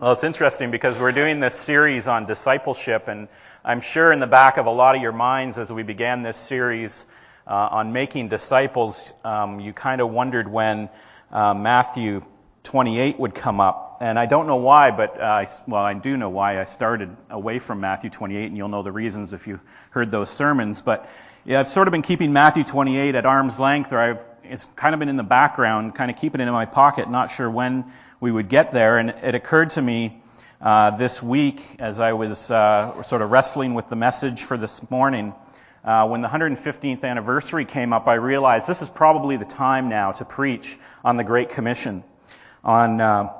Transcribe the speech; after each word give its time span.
Well, 0.00 0.10
it's 0.10 0.24
interesting 0.24 0.72
because 0.72 0.98
we're 0.98 1.12
doing 1.12 1.38
this 1.38 1.54
series 1.54 2.08
on 2.08 2.26
discipleship, 2.26 3.06
and 3.06 3.28
I'm 3.64 3.80
sure 3.80 4.10
in 4.10 4.18
the 4.18 4.26
back 4.26 4.56
of 4.56 4.66
a 4.66 4.70
lot 4.70 4.96
of 4.96 5.02
your 5.02 5.12
minds 5.12 5.56
as 5.56 5.72
we 5.72 5.84
began 5.84 6.24
this 6.24 6.36
series 6.36 7.06
uh, 7.46 7.68
on 7.70 7.92
making 7.92 8.28
disciples, 8.28 9.08
um, 9.22 9.60
you 9.60 9.72
kind 9.72 10.00
of 10.00 10.10
wondered 10.10 10.50
when 10.50 10.88
uh, 11.30 11.54
Matthew 11.54 12.24
28 12.64 13.20
would 13.20 13.36
come 13.36 13.60
up. 13.60 13.98
And 14.00 14.18
I 14.18 14.26
don't 14.26 14.48
know 14.48 14.56
why, 14.56 14.90
but 14.90 15.20
uh, 15.20 15.24
I, 15.24 15.46
well, 15.68 15.84
I 15.84 15.94
do 15.94 16.16
know 16.16 16.28
why 16.28 16.60
I 16.60 16.64
started 16.64 17.16
away 17.30 17.60
from 17.60 17.80
Matthew 17.80 18.10
28, 18.10 18.46
and 18.46 18.56
you'll 18.56 18.68
know 18.68 18.82
the 18.82 18.90
reasons 18.90 19.32
if 19.32 19.46
you 19.46 19.60
heard 19.90 20.10
those 20.10 20.28
sermons. 20.28 20.82
But 20.82 21.08
yeah, 21.44 21.60
I've 21.60 21.68
sort 21.68 21.86
of 21.86 21.92
been 21.92 22.02
keeping 22.02 22.32
Matthew 22.32 22.64
28 22.64 23.14
at 23.14 23.26
arm's 23.26 23.60
length, 23.60 23.92
or 23.92 24.00
I've, 24.00 24.18
it's 24.42 24.64
kind 24.74 24.92
of 24.92 24.98
been 24.98 25.08
in 25.08 25.16
the 25.16 25.22
background, 25.22 25.94
kind 25.94 26.10
of 26.10 26.16
keeping 26.16 26.40
it 26.40 26.48
in 26.48 26.52
my 26.52 26.66
pocket, 26.66 27.08
not 27.08 27.30
sure 27.30 27.48
when 27.48 27.84
we 28.24 28.32
would 28.32 28.48
get 28.48 28.72
there. 28.72 28.96
And 28.96 29.10
it 29.10 29.34
occurred 29.34 29.68
to 29.70 29.82
me 29.82 30.18
uh, 30.58 30.96
this 30.96 31.22
week 31.22 31.62
as 31.78 32.00
I 32.00 32.14
was 32.14 32.50
uh, 32.50 33.02
sort 33.02 33.20
of 33.20 33.30
wrestling 33.30 33.74
with 33.74 33.90
the 33.90 33.96
message 33.96 34.42
for 34.44 34.56
this 34.56 34.90
morning. 34.90 35.34
Uh, 35.84 36.08
when 36.08 36.22
the 36.22 36.28
115th 36.28 37.04
anniversary 37.04 37.66
came 37.66 37.92
up, 37.92 38.08
I 38.08 38.14
realized 38.14 38.66
this 38.66 38.80
is 38.80 38.88
probably 38.88 39.36
the 39.36 39.44
time 39.44 39.90
now 39.90 40.12
to 40.12 40.24
preach 40.24 40.74
on 41.04 41.18
the 41.18 41.24
Great 41.24 41.50
Commission, 41.50 42.02
on 42.64 42.98
uh, 42.98 43.30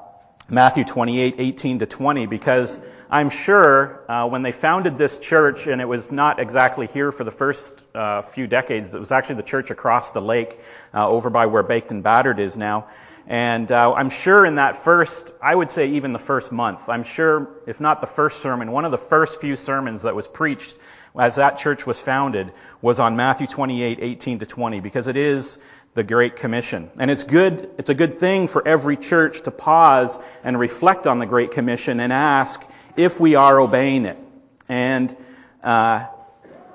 Matthew 0.51 0.84
28, 0.84 1.37
18 1.39 1.78
to 1.78 1.87
20, 1.87 2.27
because 2.27 2.78
I'm 3.11 3.30
sure 3.30 4.05
uh, 4.11 4.28
when 4.28 4.42
they 4.42 4.53
founded 4.53 4.98
this 4.98 5.19
church, 5.19 5.66
and 5.66 5.80
it 5.80 5.89
was 5.89 6.12
not 6.12 6.39
exactly 6.41 6.89
here 6.89 7.11
for 7.11 7.25
the 7.25 7.33
first 7.33 7.83
uh, 7.95 8.20
few 8.20 8.47
decades, 8.47 8.95
it 8.95 8.98
was 8.98 9.12
actually 9.12 9.37
the 9.37 9.45
church 9.45 9.70
across 9.70 10.12
the 10.12 10.20
lake, 10.20 10.61
uh, 10.92 11.09
over 11.09 11.30
by 11.30 11.47
where 11.47 11.62
Baked 11.62 11.91
and 11.91 12.03
Battered 12.03 12.39
is 12.39 12.59
now. 12.59 12.89
And 13.27 13.73
uh, 13.73 13.95
I'm 13.95 14.10
sure 14.10 14.45
in 14.45 14.56
that 14.56 14.84
first, 14.84 15.33
I 15.42 15.55
would 15.55 15.70
say 15.70 15.92
even 15.92 16.12
the 16.12 16.19
first 16.19 16.52
month, 16.52 16.88
I'm 16.88 17.05
sure, 17.05 17.48
if 17.66 17.80
not 17.80 18.00
the 18.00 18.06
first 18.06 18.41
sermon, 18.41 18.70
one 18.70 18.84
of 18.84 18.91
the 18.91 18.98
first 18.98 19.41
few 19.41 19.56
sermons 19.56 20.02
that 20.02 20.14
was 20.14 20.27
preached 20.27 20.77
as 21.19 21.36
that 21.36 21.58
church 21.58 21.86
was 21.86 21.98
founded 21.98 22.53
was 22.83 23.00
on 23.00 23.16
Matthew 23.16 23.47
28, 23.47 23.98
18 24.00 24.41
to 24.41 24.47
20, 24.47 24.81
because 24.81 25.08
it 25.08 25.16
is 25.16 25.58
the 25.94 26.03
Great 26.03 26.36
Commission. 26.36 26.91
And 26.98 27.11
it's 27.11 27.22
good, 27.22 27.70
it's 27.78 27.89
a 27.89 27.94
good 27.94 28.19
thing 28.19 28.48
for 28.48 28.66
every 28.66 28.97
church 28.97 29.42
to 29.42 29.50
pause 29.50 30.19
and 30.42 30.59
reflect 30.59 31.06
on 31.06 31.19
the 31.19 31.27
Great 31.27 31.53
Commission 31.53 32.00
and 32.00 32.12
ask 32.12 32.62
if 32.97 33.20
we 33.20 33.36
are 33.36 33.59
obeying 33.61 34.05
it. 34.05 34.19
And 34.69 35.16
uh, 35.62 36.06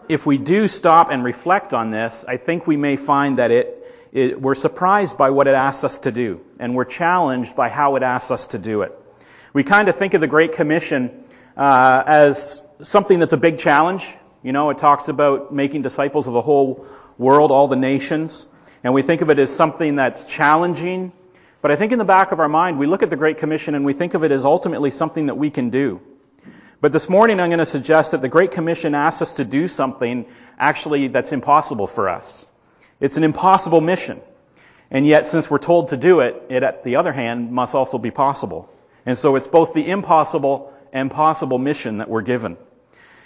if 0.07 0.25
we 0.25 0.37
do 0.37 0.67
stop 0.67 1.11
and 1.11 1.23
reflect 1.23 1.73
on 1.73 1.91
this, 1.91 2.25
I 2.27 2.37
think 2.37 2.65
we 2.65 2.77
may 2.77 2.95
find 2.95 3.37
that 3.37 3.51
it 3.51 3.68
it, 4.11 4.41
we're 4.41 4.55
surprised 4.55 5.17
by 5.17 5.29
what 5.29 5.47
it 5.47 5.53
asks 5.53 5.83
us 5.83 5.99
to 5.99 6.11
do, 6.11 6.41
and 6.59 6.75
we're 6.75 6.85
challenged 6.85 7.55
by 7.55 7.69
how 7.69 7.95
it 7.95 8.03
asks 8.03 8.31
us 8.31 8.47
to 8.47 8.57
do 8.57 8.81
it. 8.81 8.97
We 9.53 9.63
kind 9.63 9.89
of 9.89 9.95
think 9.95 10.13
of 10.13 10.21
the 10.21 10.27
Great 10.27 10.53
Commission 10.53 11.23
uh, 11.55 12.03
as 12.05 12.61
something 12.81 13.19
that's 13.19 13.33
a 13.33 13.37
big 13.37 13.59
challenge. 13.59 14.07
You 14.41 14.51
know, 14.51 14.69
it 14.69 14.77
talks 14.77 15.09
about 15.09 15.53
making 15.53 15.81
disciples 15.81 16.27
of 16.27 16.33
the 16.33 16.41
whole 16.41 16.87
world, 17.17 17.51
all 17.51 17.67
the 17.67 17.75
nations, 17.75 18.47
and 18.83 18.93
we 18.93 19.01
think 19.01 19.21
of 19.21 19.29
it 19.29 19.37
as 19.37 19.55
something 19.55 19.95
that's 19.95 20.25
challenging. 20.25 21.11
But 21.61 21.71
I 21.71 21.75
think 21.75 21.91
in 21.91 21.99
the 21.99 22.05
back 22.05 22.31
of 22.31 22.39
our 22.39 22.47
mind, 22.47 22.79
we 22.79 22.87
look 22.87 23.03
at 23.03 23.09
the 23.09 23.17
Great 23.17 23.37
Commission 23.37 23.75
and 23.75 23.83
we 23.83 23.93
think 23.93 24.13
of 24.13 24.23
it 24.23 24.31
as 24.31 24.45
ultimately 24.45 24.91
something 24.91 25.25
that 25.25 25.35
we 25.35 25.49
can 25.49 25.69
do. 25.69 25.99
But 26.79 26.93
this 26.93 27.09
morning, 27.09 27.41
I'm 27.41 27.49
going 27.49 27.59
to 27.59 27.65
suggest 27.65 28.11
that 28.11 28.21
the 28.21 28.29
Great 28.29 28.51
Commission 28.51 28.95
asks 28.95 29.21
us 29.21 29.33
to 29.33 29.45
do 29.45 29.67
something 29.67 30.25
actually 30.57 31.09
that's 31.09 31.33
impossible 31.33 31.87
for 31.87 32.07
us. 32.07 32.45
It's 32.99 33.17
an 33.17 33.23
impossible 33.23 33.81
mission. 33.81 34.21
And 34.91 35.05
yet, 35.05 35.25
since 35.25 35.49
we're 35.49 35.59
told 35.59 35.89
to 35.89 35.97
do 35.97 36.21
it, 36.21 36.43
it, 36.49 36.63
at 36.63 36.83
the 36.83 36.97
other 36.97 37.13
hand, 37.13 37.51
must 37.51 37.75
also 37.75 37.97
be 37.97 38.11
possible. 38.11 38.69
And 39.05 39.17
so 39.17 39.35
it's 39.35 39.47
both 39.47 39.73
the 39.73 39.87
impossible 39.89 40.73
and 40.91 41.11
possible 41.11 41.59
mission 41.59 41.99
that 41.99 42.09
we're 42.09 42.21
given. 42.21 42.57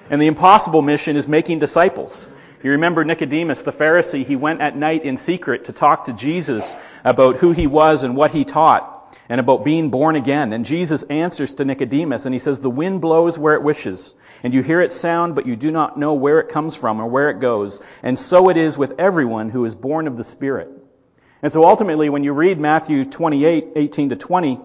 And 0.09 0.21
the 0.21 0.27
impossible 0.27 0.81
mission 0.81 1.15
is 1.15 1.27
making 1.27 1.59
disciples. 1.59 2.27
You 2.61 2.71
remember 2.71 3.03
Nicodemus, 3.03 3.63
the 3.63 3.71
Pharisee, 3.71 4.25
he 4.25 4.35
went 4.35 4.61
at 4.61 4.75
night 4.75 5.05
in 5.05 5.17
secret 5.17 5.65
to 5.65 5.73
talk 5.73 6.05
to 6.05 6.14
Jesus 6.14 6.75
about 7.03 7.37
who 7.37 7.52
he 7.52 7.67
was 7.67 8.03
and 8.03 8.15
what 8.15 8.31
he 8.31 8.45
taught 8.45 8.92
and 9.30 9.39
about 9.39 9.64
being 9.64 9.89
born 9.89 10.16
again. 10.16 10.54
And 10.54 10.66
Jesus 10.66 11.04
answers 11.04 11.56
to 11.56 11.66
Nicodemus 11.66 12.26
and 12.26 12.34
he 12.34 12.39
says, 12.39 12.60
the 12.60 12.70
wind 12.70 13.02
blows 13.02 13.38
where 13.38 13.56
it 13.56 13.64
wishes 13.64 14.14
and 14.44 14.54
you 14.54 14.61
hear 14.61 14.82
its 14.82 14.95
sound, 14.95 15.36
but 15.36 15.45
you 15.45 15.56
do 15.56 15.72
not 15.72 15.98
know 15.98 16.14
where 16.14 16.39
it 16.39 16.50
comes 16.50 16.76
from 16.76 17.00
or 17.00 17.08
where 17.08 17.30
it 17.30 17.39
goes. 17.39 17.82
And 18.04 18.20
so 18.20 18.50
it 18.50 18.58
is 18.58 18.78
with 18.78 19.00
everyone 19.00 19.50
who 19.50 19.64
is 19.66 19.73
born 19.73 20.08
of 20.08 20.17
the 20.17 20.23
Spirit. 20.23 20.70
And 21.42 21.52
so 21.52 21.66
ultimately, 21.66 22.10
when 22.10 22.23
you 22.23 22.34
read 22.34 22.60
Matthew 22.60 23.06
28, 23.06 23.73
18 23.76 24.10
to 24.10 24.16
20, 24.16 24.60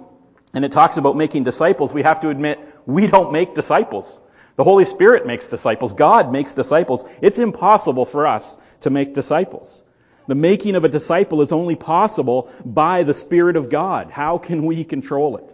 and 0.55 0.65
it 0.65 0.73
talks 0.73 0.97
about 0.97 1.17
making 1.17 1.45
disciples, 1.45 1.93
we 1.93 2.03
have 2.03 2.21
to 2.21 2.31
admit 2.31 2.59
we 2.87 3.07
don't 3.07 3.33
make 3.33 3.55
disciples. 3.55 4.19
The 4.57 4.65
Holy 4.65 4.85
Spirit 4.85 5.27
makes 5.27 5.47
disciples. 5.47 5.93
God 5.93 6.33
makes 6.33 6.55
disciples. 6.55 7.09
It's 7.21 7.39
impossible 7.39 8.05
for 8.05 8.27
us 8.27 8.59
to 8.81 8.91
make 8.91 9.15
disciples. 9.15 9.85
The 10.29 10.35
making 10.35 10.77
of 10.77 10.85
a 10.85 10.89
disciple 10.89 11.41
is 11.41 11.53
only 11.53 11.75
possible 11.75 12.53
by 12.65 13.03
the 13.03 13.15
Spirit 13.15 13.57
of 13.57 13.71
God. 13.71 14.11
How 14.11 14.37
can 14.37 14.67
we 14.67 14.85
control 14.85 15.39
it? 15.39 15.45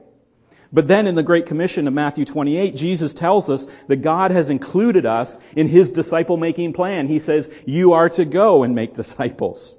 But 0.73 0.89
then 0.89 1.07
in 1.07 1.15
the 1.15 1.23
Great 1.23 1.47
Commission 1.47 1.87
of 1.87 1.95
Matthew 1.95 2.25
28, 2.25 2.75
Jesus 2.75 3.15
tells 3.15 3.49
us 3.49 3.69
that 3.87 4.03
God 4.03 4.33
has 4.33 4.51
included 4.51 5.07
us 5.07 5.39
in 5.55 5.69
His 5.69 5.93
disciple 5.93 6.37
making 6.37 6.73
plan. 6.73 7.07
He 7.07 7.21
says, 7.21 7.53
you 7.65 7.93
are 7.93 8.09
to 8.11 8.25
go 8.25 8.65
and 8.65 8.75
make 8.75 8.95
disciples. 8.95 9.79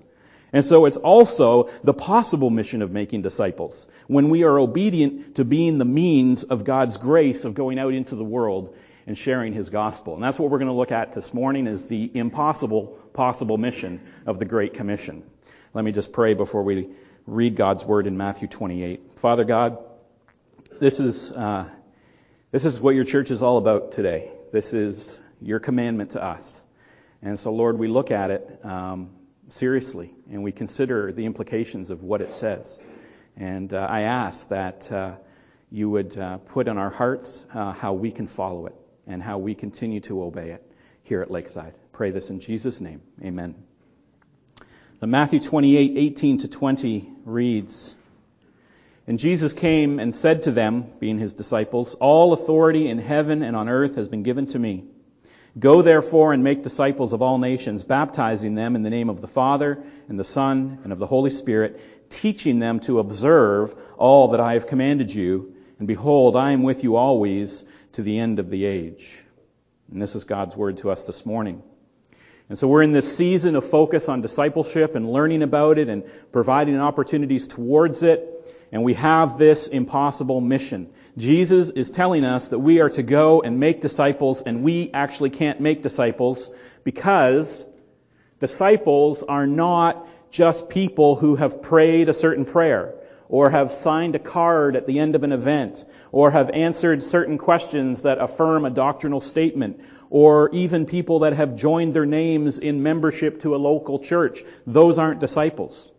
And 0.53 0.63
so 0.63 0.85
it's 0.85 0.95
also 0.95 1.69
the 1.83 1.93
possible 1.93 2.49
mission 2.49 2.81
of 2.81 2.91
making 2.91 3.23
disciples 3.23 3.89
when 4.07 4.29
we 4.29 4.45
are 4.45 4.57
obedient 4.57 5.35
to 5.35 5.43
being 5.43 5.77
the 5.77 5.83
means 5.83 6.45
of 6.45 6.63
God's 6.63 6.95
grace 6.95 7.43
of 7.43 7.55
going 7.55 7.77
out 7.77 7.93
into 7.93 8.15
the 8.15 8.23
world 8.23 8.77
and 9.05 9.17
sharing 9.17 9.51
His 9.51 9.69
gospel. 9.69 10.13
And 10.13 10.23
that's 10.23 10.39
what 10.39 10.49
we're 10.49 10.59
going 10.59 10.71
to 10.71 10.73
look 10.73 10.93
at 10.93 11.11
this 11.11 11.33
morning 11.33 11.67
is 11.67 11.89
the 11.89 12.09
impossible 12.13 12.97
possible 13.15 13.57
mission 13.57 14.01
of 14.25 14.37
the 14.37 14.45
Great 14.45 14.73
Commission. 14.75 15.23
Let 15.73 15.83
me 15.83 15.91
just 15.91 16.13
pray 16.13 16.33
before 16.33 16.63
we 16.63 16.89
read 17.25 17.55
God's 17.55 17.83
word 17.83 18.07
in 18.07 18.17
Matthew 18.17 18.47
28. 18.47 19.17
Father 19.19 19.45
God, 19.45 19.79
this 20.79 20.99
is, 20.99 21.31
uh, 21.31 21.67
this 22.51 22.65
is 22.65 22.79
what 22.79 22.93
your 22.93 23.05
church 23.05 23.31
is 23.31 23.41
all 23.41 23.57
about 23.57 23.93
today. 23.93 24.31
This 24.51 24.73
is 24.73 25.19
your 25.41 25.59
commandment 25.59 26.11
to 26.11 26.23
us. 26.23 26.63
And 27.21 27.39
so, 27.39 27.51
Lord, 27.53 27.79
we 27.79 27.87
look 27.87 28.11
at 28.11 28.31
it 28.31 28.59
um, 28.63 29.09
seriously 29.47 30.13
and 30.29 30.43
we 30.43 30.51
consider 30.51 31.11
the 31.11 31.25
implications 31.25 31.89
of 31.89 32.03
what 32.03 32.21
it 32.21 32.33
says. 32.33 32.79
And 33.37 33.73
uh, 33.73 33.87
I 33.89 34.01
ask 34.01 34.49
that 34.49 34.91
uh, 34.91 35.15
you 35.71 35.89
would 35.89 36.17
uh, 36.17 36.37
put 36.37 36.67
in 36.67 36.77
our 36.77 36.89
hearts 36.89 37.43
uh, 37.53 37.71
how 37.71 37.93
we 37.93 38.11
can 38.11 38.27
follow 38.27 38.67
it 38.67 38.75
and 39.07 39.23
how 39.23 39.37
we 39.37 39.55
continue 39.55 40.01
to 40.01 40.21
obey 40.21 40.51
it 40.51 40.69
here 41.03 41.21
at 41.21 41.31
Lakeside. 41.31 41.73
Pray 41.95 42.11
this 42.11 42.29
in 42.29 42.41
Jesus' 42.41 42.81
name. 42.81 43.01
Amen. 43.23 43.55
Now, 45.01 45.07
Matthew 45.07 45.39
28, 45.39 45.93
18 45.95 46.39
to 46.39 46.49
20 46.49 47.07
reads, 47.23 47.95
and 49.07 49.17
Jesus 49.17 49.53
came 49.53 49.99
and 49.99 50.13
said 50.13 50.43
to 50.43 50.51
them, 50.51 50.87
being 50.99 51.19
his 51.19 51.35
disciples, 51.35 51.95
All 51.95 52.33
authority 52.33 52.89
in 52.89 52.97
heaven 52.97 53.43
and 53.43 53.55
on 53.55 53.69
earth 53.69 53.95
has 53.95 54.09
been 54.09 54.23
given 54.23 54.47
to 54.47 54.59
me. 54.59 54.83
Go 55.57 55.81
therefore 55.81 56.33
and 56.33 56.43
make 56.43 56.63
disciples 56.63 57.13
of 57.13 57.21
all 57.21 57.37
nations, 57.37 57.85
baptizing 57.85 58.55
them 58.55 58.75
in 58.75 58.83
the 58.83 58.89
name 58.89 59.09
of 59.09 59.21
the 59.21 59.27
Father 59.27 59.81
and 60.09 60.19
the 60.19 60.25
Son 60.25 60.79
and 60.83 60.91
of 60.91 60.99
the 60.99 61.07
Holy 61.07 61.31
Spirit, 61.31 61.79
teaching 62.09 62.59
them 62.59 62.81
to 62.81 62.99
observe 62.99 63.73
all 63.97 64.31
that 64.31 64.41
I 64.41 64.55
have 64.55 64.67
commanded 64.67 65.13
you. 65.13 65.55
And 65.79 65.87
behold, 65.87 66.35
I 66.35 66.51
am 66.51 66.63
with 66.63 66.83
you 66.83 66.97
always 66.97 67.63
to 67.93 68.01
the 68.01 68.19
end 68.19 68.39
of 68.39 68.49
the 68.49 68.65
age. 68.65 69.23
And 69.89 70.01
this 70.01 70.15
is 70.15 70.25
God's 70.25 70.57
word 70.57 70.75
to 70.77 70.91
us 70.91 71.05
this 71.05 71.25
morning. 71.25 71.63
And 72.47 72.57
so 72.57 72.67
we're 72.67 72.83
in 72.83 72.91
this 72.91 73.17
season 73.17 73.55
of 73.55 73.65
focus 73.67 74.07
on 74.07 74.21
discipleship 74.21 74.95
and 74.95 75.11
learning 75.11 75.41
about 75.41 75.77
it 75.77 75.89
and 75.89 76.03
providing 76.31 76.79
opportunities 76.79 77.47
towards 77.47 78.03
it 78.03 78.35
and 78.71 78.83
we 78.83 78.95
have 78.95 79.37
this 79.37 79.67
impossible 79.67 80.41
mission. 80.41 80.89
Jesus 81.17 81.69
is 81.69 81.91
telling 81.91 82.25
us 82.25 82.49
that 82.49 82.59
we 82.59 82.81
are 82.81 82.89
to 82.89 83.03
go 83.03 83.41
and 83.41 83.57
make 83.57 83.79
disciples, 83.79 84.41
and 84.41 84.63
we 84.63 84.91
actually 84.93 85.29
can't 85.29 85.61
make 85.61 85.81
disciples 85.81 86.51
because 86.83 87.65
disciples 88.41 89.23
are 89.23 89.47
not 89.47 90.05
just 90.29 90.69
people 90.69 91.15
who 91.15 91.37
have 91.37 91.61
prayed 91.61 92.09
a 92.09 92.13
certain 92.13 92.43
prayer, 92.43 92.95
or 93.27 93.49
have 93.49 93.71
signed 93.71 94.15
a 94.15 94.19
card 94.19 94.75
at 94.75 94.87
the 94.87 94.99
end 94.99 95.15
of 95.15 95.23
an 95.23 95.31
event, 95.31 95.83
or 96.11 96.31
have 96.31 96.49
answered 96.49 97.01
certain 97.01 97.37
questions 97.37 98.03
that 98.03 98.19
affirm 98.19 98.65
a 98.65 98.69
doctrinal 98.69 99.21
statement, 99.21 99.81
or 100.09 100.49
even 100.53 100.85
people 100.85 101.19
that 101.19 101.33
have 101.33 101.55
joined 101.55 101.93
their 101.93 102.05
names 102.05 102.59
in 102.59 102.83
membership 102.83 103.41
to 103.41 103.55
a 103.55 103.57
local 103.57 103.99
church. 103.99 104.43
Those 104.67 104.97
aren't 104.97 105.19
disciples. 105.19 105.91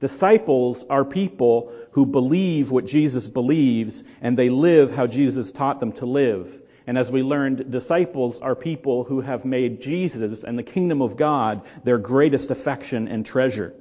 Disciples 0.00 0.84
are 0.90 1.04
people 1.04 1.72
who 1.92 2.06
believe 2.06 2.72
what 2.72 2.86
Jesus 2.86 3.28
believes 3.28 4.02
and 4.20 4.36
they 4.36 4.50
live 4.50 4.90
how 4.90 5.06
Jesus 5.06 5.52
taught 5.52 5.78
them 5.78 5.92
to 5.92 6.06
live. 6.06 6.60
And 6.88 6.98
as 6.98 7.08
we 7.08 7.22
learned, 7.22 7.70
disciples 7.70 8.40
are 8.40 8.56
people 8.56 9.04
who 9.04 9.20
have 9.20 9.44
made 9.44 9.80
Jesus 9.80 10.42
and 10.42 10.58
the 10.58 10.64
kingdom 10.64 11.02
of 11.02 11.16
God 11.16 11.62
their 11.84 11.98
greatest 11.98 12.50
affection 12.50 13.06
and 13.06 13.24
treasure. 13.24 13.74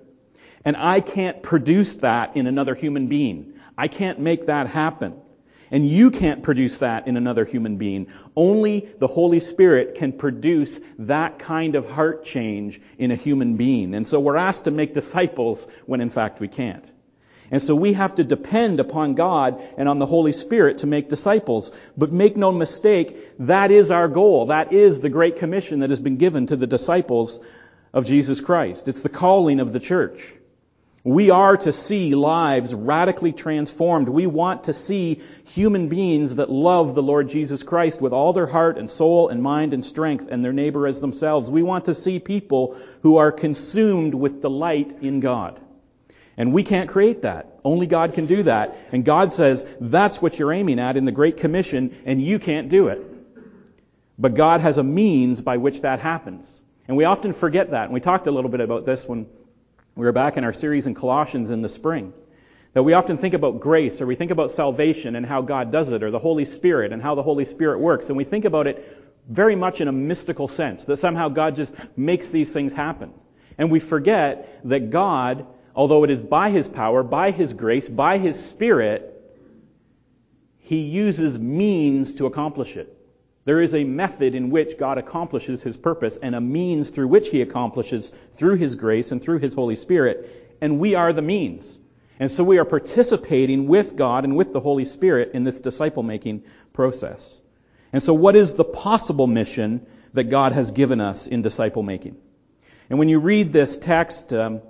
And 0.63 0.77
I 0.77 1.01
can't 1.01 1.41
produce 1.41 1.95
that 1.97 2.37
in 2.37 2.47
another 2.47 2.75
human 2.75 3.07
being. 3.07 3.53
I 3.77 3.87
can't 3.87 4.19
make 4.19 4.47
that 4.47 4.67
happen. 4.67 5.15
And 5.71 5.87
you 5.87 6.11
can't 6.11 6.43
produce 6.43 6.79
that 6.79 7.07
in 7.07 7.15
another 7.15 7.45
human 7.45 7.77
being. 7.77 8.07
Only 8.35 8.89
the 8.99 9.07
Holy 9.07 9.39
Spirit 9.39 9.95
can 9.95 10.11
produce 10.11 10.81
that 10.99 11.39
kind 11.39 11.75
of 11.75 11.89
heart 11.89 12.25
change 12.25 12.81
in 12.97 13.11
a 13.11 13.15
human 13.15 13.55
being. 13.55 13.95
And 13.95 14.05
so 14.05 14.19
we're 14.19 14.35
asked 14.35 14.65
to 14.65 14.71
make 14.71 14.93
disciples 14.93 15.65
when 15.85 16.01
in 16.01 16.09
fact 16.09 16.41
we 16.41 16.49
can't. 16.49 16.85
And 17.51 17.61
so 17.61 17.75
we 17.75 17.93
have 17.93 18.15
to 18.15 18.23
depend 18.23 18.79
upon 18.79 19.15
God 19.15 19.61
and 19.77 19.87
on 19.87 19.99
the 19.99 20.05
Holy 20.05 20.33
Spirit 20.33 20.79
to 20.79 20.87
make 20.87 21.09
disciples. 21.09 21.71
But 21.97 22.11
make 22.11 22.35
no 22.37 22.51
mistake, 22.51 23.17
that 23.39 23.71
is 23.71 23.91
our 23.91 24.07
goal. 24.09 24.47
That 24.47 24.73
is 24.73 24.99
the 24.99 25.09
Great 25.09 25.37
Commission 25.37 25.79
that 25.79 25.89
has 25.89 25.99
been 25.99 26.17
given 26.17 26.47
to 26.47 26.55
the 26.55 26.67
disciples 26.67 27.39
of 27.93 28.05
Jesus 28.05 28.39
Christ. 28.41 28.87
It's 28.87 29.01
the 29.01 29.09
calling 29.09 29.59
of 29.59 29.73
the 29.73 29.81
church. 29.81 30.33
We 31.03 31.31
are 31.31 31.57
to 31.57 31.71
see 31.71 32.13
lives 32.13 32.75
radically 32.75 33.31
transformed. 33.31 34.07
We 34.07 34.27
want 34.27 34.65
to 34.65 34.73
see 34.73 35.21
human 35.45 35.87
beings 35.87 36.35
that 36.35 36.51
love 36.51 36.93
the 36.93 37.01
Lord 37.01 37.27
Jesus 37.27 37.63
Christ 37.63 37.99
with 37.99 38.13
all 38.13 38.33
their 38.33 38.45
heart 38.45 38.77
and 38.77 38.89
soul 38.89 39.29
and 39.29 39.41
mind 39.41 39.73
and 39.73 39.83
strength 39.83 40.27
and 40.29 40.45
their 40.45 40.53
neighbor 40.53 40.85
as 40.85 40.99
themselves. 40.99 41.49
We 41.49 41.63
want 41.63 41.85
to 41.85 41.95
see 41.95 42.19
people 42.19 42.77
who 43.01 43.17
are 43.17 43.31
consumed 43.31 44.13
with 44.13 44.41
delight 44.41 44.99
in 45.01 45.21
God. 45.21 45.59
And 46.37 46.53
we 46.53 46.63
can't 46.63 46.89
create 46.89 47.23
that. 47.23 47.59
Only 47.63 47.87
God 47.87 48.13
can 48.13 48.27
do 48.27 48.43
that. 48.43 48.77
And 48.91 49.03
God 49.03 49.33
says 49.33 49.65
that's 49.79 50.21
what 50.21 50.37
you're 50.37 50.53
aiming 50.53 50.79
at 50.79 50.97
in 50.97 51.05
the 51.05 51.11
Great 51.11 51.37
Commission 51.37 51.97
and 52.05 52.21
you 52.21 52.37
can't 52.37 52.69
do 52.69 52.89
it. 52.89 53.03
But 54.19 54.35
God 54.35 54.61
has 54.61 54.77
a 54.77 54.83
means 54.83 55.41
by 55.41 55.57
which 55.57 55.81
that 55.81 55.99
happens. 55.99 56.61
And 56.87 56.95
we 56.95 57.05
often 57.05 57.33
forget 57.33 57.71
that. 57.71 57.85
And 57.85 57.93
we 57.93 58.01
talked 58.01 58.27
a 58.27 58.31
little 58.31 58.51
bit 58.51 58.59
about 58.59 58.85
this 58.85 59.07
when 59.07 59.25
we 60.01 60.07
were 60.07 60.13
back 60.13 60.35
in 60.35 60.43
our 60.43 60.51
series 60.51 60.87
in 60.87 60.95
Colossians 60.95 61.51
in 61.51 61.61
the 61.61 61.69
spring. 61.69 62.11
That 62.73 62.81
we 62.81 62.93
often 62.93 63.17
think 63.17 63.35
about 63.35 63.59
grace, 63.59 64.01
or 64.01 64.07
we 64.07 64.15
think 64.15 64.31
about 64.31 64.49
salvation 64.49 65.15
and 65.15 65.23
how 65.23 65.43
God 65.43 65.71
does 65.71 65.91
it, 65.91 66.01
or 66.01 66.09
the 66.09 66.17
Holy 66.17 66.45
Spirit 66.45 66.91
and 66.91 66.99
how 67.03 67.13
the 67.13 67.21
Holy 67.21 67.45
Spirit 67.45 67.79
works, 67.79 68.07
and 68.07 68.17
we 68.17 68.23
think 68.23 68.45
about 68.45 68.65
it 68.65 68.97
very 69.29 69.55
much 69.55 69.79
in 69.79 69.87
a 69.87 69.91
mystical 69.91 70.47
sense, 70.47 70.85
that 70.85 70.97
somehow 70.97 71.29
God 71.29 71.55
just 71.55 71.75
makes 71.95 72.31
these 72.31 72.51
things 72.51 72.73
happen. 72.73 73.13
And 73.59 73.69
we 73.69 73.79
forget 73.79 74.61
that 74.63 74.89
God, 74.89 75.45
although 75.75 76.03
it 76.03 76.09
is 76.09 76.19
by 76.19 76.49
His 76.49 76.67
power, 76.67 77.03
by 77.03 77.29
His 77.29 77.53
grace, 77.53 77.87
by 77.87 78.17
His 78.17 78.43
Spirit, 78.43 79.23
He 80.61 80.79
uses 80.79 81.37
means 81.37 82.15
to 82.15 82.25
accomplish 82.25 82.75
it. 82.75 82.97
There 83.43 83.59
is 83.59 83.73
a 83.73 83.83
method 83.83 84.35
in 84.35 84.51
which 84.51 84.77
God 84.77 84.97
accomplishes 84.97 85.63
his 85.63 85.75
purpose 85.75 86.17
and 86.17 86.35
a 86.35 86.41
means 86.41 86.91
through 86.91 87.07
which 87.07 87.29
he 87.29 87.41
accomplishes 87.41 88.13
through 88.33 88.55
his 88.55 88.75
grace 88.75 89.11
and 89.11 89.21
through 89.21 89.39
his 89.39 89.53
Holy 89.53 89.75
Spirit, 89.75 90.57
and 90.61 90.79
we 90.79 90.93
are 90.93 91.11
the 91.11 91.23
means. 91.23 91.77
And 92.19 92.29
so 92.29 92.43
we 92.43 92.59
are 92.59 92.65
participating 92.65 93.67
with 93.67 93.95
God 93.95 94.25
and 94.25 94.35
with 94.35 94.53
the 94.53 94.59
Holy 94.59 94.85
Spirit 94.85 95.31
in 95.33 95.43
this 95.43 95.61
disciple 95.61 96.03
making 96.03 96.43
process. 96.71 97.35
And 97.91 98.03
so 98.03 98.13
what 98.13 98.35
is 98.35 98.53
the 98.53 98.63
possible 98.63 99.25
mission 99.25 99.87
that 100.13 100.25
God 100.25 100.51
has 100.51 100.69
given 100.69 101.01
us 101.01 101.25
in 101.25 101.41
disciple 101.41 101.81
making? 101.81 102.17
And 102.91 102.99
when 102.99 103.09
you 103.09 103.19
read 103.19 103.51
this 103.51 103.79
text, 103.79 104.33
um, 104.33 104.61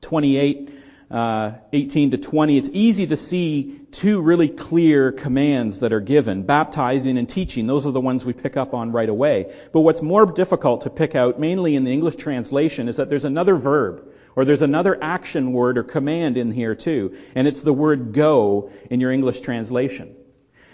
28, 0.00 0.70
uh, 1.10 1.54
18 1.72 2.12
to 2.12 2.18
20, 2.18 2.56
it's 2.56 2.70
easy 2.72 3.08
to 3.08 3.16
see 3.16 3.80
two 3.90 4.20
really 4.20 4.48
clear 4.48 5.10
commands 5.10 5.80
that 5.80 5.92
are 5.92 6.00
given. 6.00 6.44
Baptizing 6.44 7.18
and 7.18 7.28
teaching, 7.28 7.66
those 7.66 7.86
are 7.86 7.90
the 7.90 8.00
ones 8.00 8.24
we 8.24 8.32
pick 8.32 8.56
up 8.56 8.74
on 8.74 8.92
right 8.92 9.08
away. 9.08 9.52
But 9.72 9.80
what's 9.80 10.02
more 10.02 10.24
difficult 10.26 10.82
to 10.82 10.90
pick 10.90 11.16
out, 11.16 11.40
mainly 11.40 11.74
in 11.74 11.82
the 11.82 11.92
English 11.92 12.14
translation, 12.16 12.88
is 12.88 12.96
that 12.96 13.10
there's 13.10 13.24
another 13.24 13.56
verb, 13.56 14.08
or 14.36 14.44
there's 14.44 14.62
another 14.62 14.96
action 15.02 15.52
word 15.52 15.78
or 15.78 15.82
command 15.82 16.36
in 16.36 16.52
here 16.52 16.76
too. 16.76 17.16
And 17.34 17.48
it's 17.48 17.62
the 17.62 17.72
word 17.72 18.12
go 18.12 18.70
in 18.88 19.00
your 19.00 19.10
English 19.10 19.40
translation. 19.40 20.14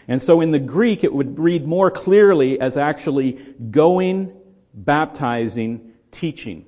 And 0.06 0.20
so 0.20 0.42
in 0.42 0.50
the 0.50 0.60
Greek, 0.60 1.02
it 1.02 1.12
would 1.12 1.38
read 1.38 1.66
more 1.66 1.90
clearly 1.90 2.60
as 2.60 2.76
actually 2.76 3.32
going, 3.70 4.32
baptizing, 4.74 5.92
teaching. 6.10 6.66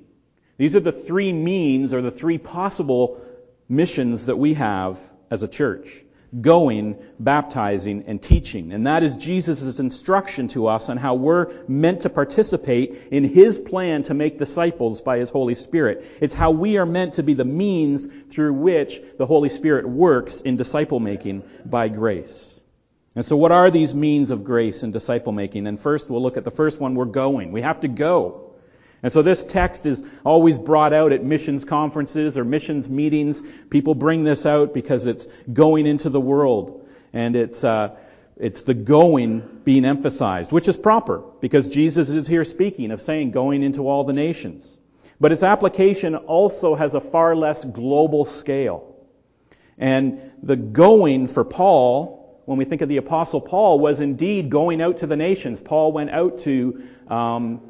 These 0.57 0.75
are 0.75 0.81
the 0.81 0.91
three 0.91 1.31
means 1.31 1.93
or 1.93 2.01
the 2.01 2.11
three 2.11 2.39
possible 2.39 3.21
missions 3.69 4.25
that 4.25 4.37
we 4.37 4.55
have 4.55 4.99
as 5.29 5.43
a 5.43 5.47
church. 5.47 6.03
Going, 6.39 6.97
baptizing, 7.19 8.03
and 8.05 8.21
teaching. 8.21 8.71
And 8.71 8.85
that 8.85 9.01
is 9.01 9.17
Jesus' 9.17 9.79
instruction 9.79 10.47
to 10.49 10.67
us 10.67 10.87
on 10.89 10.97
how 10.97 11.15
we're 11.15 11.51
meant 11.67 12.01
to 12.01 12.09
participate 12.09 13.07
in 13.09 13.23
His 13.23 13.57
plan 13.57 14.03
to 14.03 14.13
make 14.13 14.37
disciples 14.37 15.01
by 15.01 15.17
His 15.17 15.31
Holy 15.31 15.55
Spirit. 15.55 16.05
It's 16.21 16.33
how 16.33 16.51
we 16.51 16.77
are 16.77 16.85
meant 16.85 17.15
to 17.15 17.23
be 17.23 17.33
the 17.33 17.45
means 17.45 18.07
through 18.29 18.53
which 18.53 19.01
the 19.17 19.25
Holy 19.25 19.49
Spirit 19.49 19.89
works 19.89 20.41
in 20.41 20.55
disciple 20.55 20.99
making 20.99 21.43
by 21.65 21.87
grace. 21.87 22.53
And 23.15 23.25
so 23.25 23.35
what 23.35 23.51
are 23.51 23.71
these 23.71 23.95
means 23.95 24.29
of 24.29 24.43
grace 24.43 24.83
in 24.83 24.91
disciple 24.91 25.31
making? 25.31 25.65
And 25.65 25.79
first 25.79 26.11
we'll 26.11 26.21
look 26.21 26.37
at 26.37 26.43
the 26.43 26.51
first 26.51 26.79
one, 26.79 26.93
we're 26.93 27.05
going. 27.05 27.51
We 27.51 27.63
have 27.63 27.79
to 27.79 27.87
go. 27.87 28.48
And 29.01 29.11
so 29.11 29.21
this 29.21 29.45
text 29.45 29.85
is 29.85 30.05
always 30.25 30.59
brought 30.59 30.93
out 30.93 31.13
at 31.13 31.23
missions 31.23 31.63
conferences 31.63 32.37
or 32.37 32.43
missions 32.43 32.89
meetings. 32.89 33.41
People 33.69 33.95
bring 33.95 34.23
this 34.23 34.45
out 34.45 34.73
because 34.73 35.05
it's 35.05 35.25
going 35.51 35.87
into 35.87 36.09
the 36.09 36.19
world. 36.19 36.87
And 37.13 37.35
it's, 37.35 37.63
uh, 37.63 37.95
it's 38.35 38.63
the 38.63 38.73
going 38.73 39.61
being 39.63 39.85
emphasized, 39.85 40.51
which 40.51 40.67
is 40.67 40.77
proper 40.77 41.23
because 41.41 41.69
Jesus 41.69 42.09
is 42.09 42.27
here 42.27 42.43
speaking 42.43 42.91
of 42.91 43.01
saying 43.01 43.31
going 43.31 43.63
into 43.63 43.87
all 43.87 44.03
the 44.03 44.13
nations. 44.13 44.77
But 45.19 45.31
its 45.31 45.43
application 45.43 46.15
also 46.15 46.75
has 46.75 46.95
a 46.95 47.01
far 47.01 47.35
less 47.35 47.63
global 47.63 48.25
scale. 48.25 48.95
And 49.77 50.31
the 50.41 50.55
going 50.55 51.27
for 51.27 51.43
Paul, 51.43 52.41
when 52.45 52.57
we 52.57 52.65
think 52.65 52.81
of 52.81 52.89
the 52.89 52.97
apostle 52.97 53.41
Paul, 53.41 53.79
was 53.79 54.01
indeed 54.01 54.49
going 54.49 54.81
out 54.81 54.97
to 54.97 55.07
the 55.07 55.17
nations. 55.17 55.61
Paul 55.61 55.91
went 55.91 56.09
out 56.09 56.39
to, 56.39 56.83
um, 57.07 57.68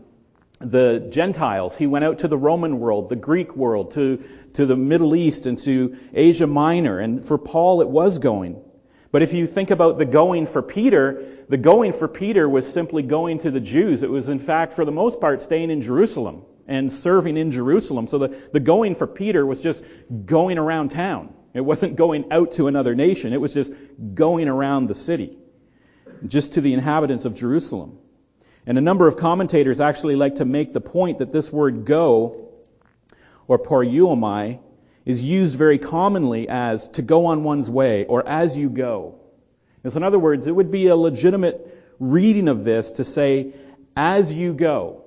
the 0.59 1.07
Gentiles. 1.09 1.75
He 1.75 1.87
went 1.87 2.05
out 2.05 2.19
to 2.19 2.27
the 2.27 2.37
Roman 2.37 2.79
world, 2.79 3.09
the 3.09 3.15
Greek 3.15 3.55
world, 3.55 3.91
to, 3.91 4.23
to 4.53 4.65
the 4.65 4.75
Middle 4.75 5.15
East 5.15 5.45
and 5.45 5.57
to 5.59 5.97
Asia 6.13 6.47
Minor. 6.47 6.99
And 6.99 7.23
for 7.23 7.37
Paul, 7.37 7.81
it 7.81 7.87
was 7.87 8.19
going. 8.19 8.61
But 9.11 9.23
if 9.23 9.33
you 9.33 9.47
think 9.47 9.71
about 9.71 9.97
the 9.97 10.05
going 10.05 10.45
for 10.45 10.61
Peter, 10.61 11.37
the 11.47 11.57
going 11.57 11.93
for 11.93 12.07
Peter 12.07 12.47
was 12.47 12.71
simply 12.71 13.01
going 13.01 13.39
to 13.39 13.51
the 13.51 13.59
Jews. 13.59 14.03
It 14.03 14.09
was 14.09 14.29
in 14.29 14.39
fact, 14.39 14.73
for 14.73 14.85
the 14.85 14.91
most 14.91 15.19
part, 15.19 15.41
staying 15.41 15.71
in 15.71 15.81
Jerusalem 15.81 16.43
and 16.67 16.91
serving 16.91 17.35
in 17.35 17.51
Jerusalem. 17.51 18.07
So 18.07 18.19
the, 18.19 18.27
the 18.53 18.59
going 18.59 18.93
for 18.93 19.07
Peter 19.07 19.43
was 19.45 19.61
just 19.61 19.83
going 20.25 20.59
around 20.59 20.89
town. 20.91 21.33
It 21.53 21.61
wasn't 21.61 21.95
going 21.95 22.31
out 22.31 22.51
to 22.53 22.67
another 22.67 22.93
nation. 22.93 23.33
It 23.33 23.41
was 23.41 23.53
just 23.53 23.73
going 24.13 24.47
around 24.47 24.87
the 24.87 24.93
city, 24.93 25.37
just 26.27 26.53
to 26.53 26.61
the 26.61 26.73
inhabitants 26.73 27.25
of 27.25 27.35
Jerusalem. 27.35 27.97
And 28.65 28.77
a 28.77 28.81
number 28.81 29.07
of 29.07 29.17
commentators 29.17 29.79
actually 29.79 30.15
like 30.15 30.35
to 30.35 30.45
make 30.45 30.73
the 30.73 30.81
point 30.81 31.19
that 31.19 31.31
this 31.31 31.51
word 31.51 31.85
go, 31.85 32.49
or 33.47 33.57
poreuomai, 33.57 34.59
is 35.05 35.21
used 35.21 35.55
very 35.55 35.79
commonly 35.79 36.47
as 36.49 36.89
to 36.89 37.01
go 37.01 37.27
on 37.27 37.43
one's 37.43 37.69
way, 37.69 38.05
or 38.05 38.27
as 38.27 38.57
you 38.57 38.69
go. 38.69 39.15
so 39.87 39.97
in 39.97 40.03
other 40.03 40.19
words, 40.19 40.45
it 40.45 40.55
would 40.55 40.71
be 40.71 40.87
a 40.87 40.95
legitimate 40.95 41.75
reading 41.99 42.47
of 42.47 42.63
this 42.63 42.91
to 42.91 43.03
say, 43.03 43.53
as 43.95 44.33
you 44.33 44.53
go, 44.53 45.03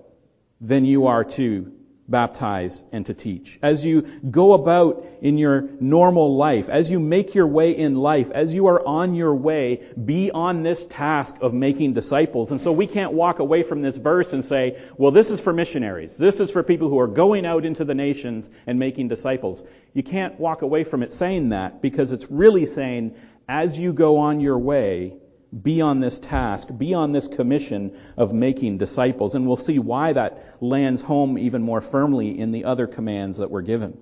then 0.61 0.85
you 0.85 1.07
are 1.07 1.25
to 1.25 1.73
baptize 2.09 2.83
and 2.93 3.07
to 3.07 3.15
teach. 3.15 3.59
As 3.63 3.85
you 3.85 4.03
go 4.03 4.53
about 4.53 5.07
in 5.21 5.39
your 5.39 5.63
normal 5.81 6.37
life, 6.37 6.69
as 6.69 6.91
you 6.91 6.99
make 7.01 7.35
your 7.35 7.47
way 7.47 7.77
in 7.77 7.95
life, 7.95 8.31
as 8.31 8.53
you 8.53 8.67
are 8.67 8.85
on 8.87 9.15
your 9.15 9.35
way, 9.35 9.83
be 10.05 10.31
on 10.31 10.63
this 10.63 10.85
task 10.87 11.37
of 11.41 11.55
making 11.55 11.95
disciples. 11.95 12.51
And 12.51 12.61
so 12.61 12.73
we 12.73 12.87
can't 12.87 13.13
walk 13.13 13.39
away 13.39 13.63
from 13.63 13.83
this 13.83 13.97
verse 13.97 14.33
and 14.33 14.45
say, 14.45 14.79
well, 14.97 15.13
this 15.13 15.31
is 15.31 15.41
for 15.41 15.53
missionaries. 15.53 16.17
This 16.17 16.41
is 16.41 16.51
for 16.51 16.63
people 16.63 16.89
who 16.89 16.99
are 16.99 17.07
going 17.07 17.47
out 17.47 17.65
into 17.65 17.85
the 17.85 17.95
nations 17.95 18.51
and 18.67 18.79
making 18.79 19.09
disciples. 19.09 19.63
You 19.95 20.03
can't 20.03 20.39
walk 20.39 20.63
away 20.63 20.85
from 20.85 21.03
it 21.03 21.13
saying 21.13 21.51
that 21.51 21.81
because 21.81 22.13
it's 22.13 22.31
really 22.31 22.67
saying, 22.67 23.15
as 23.49 23.79
you 23.79 23.93
go 23.93 24.19
on 24.19 24.41
your 24.41 24.59
way, 24.59 25.15
be 25.61 25.83
on 25.83 26.01
this 26.01 26.19
task, 26.19 26.69
be 26.77 26.95
on 26.95 27.13
this 27.13 27.29
commission 27.29 27.93
of 28.17 28.33
making 28.33 28.79
disciples. 28.79 29.35
And 29.35 29.47
we'll 29.47 29.57
see 29.57 29.79
why 29.79 30.15
that 30.15 30.57
lands 30.61 31.03
home 31.03 31.37
even 31.37 31.63
more 31.63 31.81
firmly 31.81 32.39
in 32.39 32.53
the 32.53 32.65
other 32.65 32.87
commands 32.87 33.39
that 33.39 33.51
were 33.51 33.63
given. 33.63 33.99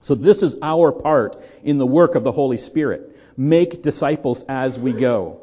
So 0.00 0.14
this 0.14 0.44
is 0.44 0.56
our 0.62 0.92
part 0.92 1.42
in 1.64 1.78
the 1.78 1.86
work 1.86 2.14
of 2.14 2.22
the 2.22 2.30
Holy 2.30 2.58
Spirit. 2.58 3.16
Make 3.36 3.82
disciples 3.82 4.44
as 4.48 4.78
we 4.78 4.92
go. 4.92 5.40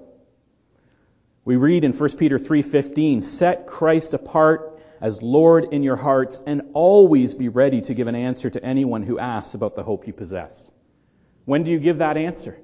We 1.43 1.57
read 1.57 1.83
in 1.83 1.91
1 1.91 2.17
Peter 2.17 2.39
3:15, 2.39 3.21
"Set 3.21 3.67
Christ 3.67 4.13
apart 4.13 4.79
as 5.01 5.21
Lord 5.21 5.73
in 5.73 5.83
your 5.83 5.97
hearts 5.97 6.41
and 6.47 6.61
always 6.73 7.33
be 7.33 7.49
ready 7.49 7.81
to 7.81 7.93
give 7.93 8.07
an 8.07 8.15
answer 8.15 8.49
to 8.49 8.63
anyone 8.63 9.03
who 9.03 9.19
asks 9.19 9.53
about 9.53 9.75
the 9.75 9.83
hope 9.83 10.07
you 10.07 10.13
possess." 10.13 10.71
When 11.43 11.63
do 11.63 11.71
you 11.71 11.79
give 11.79 11.97
that 11.97 12.17
answer? 12.17 12.57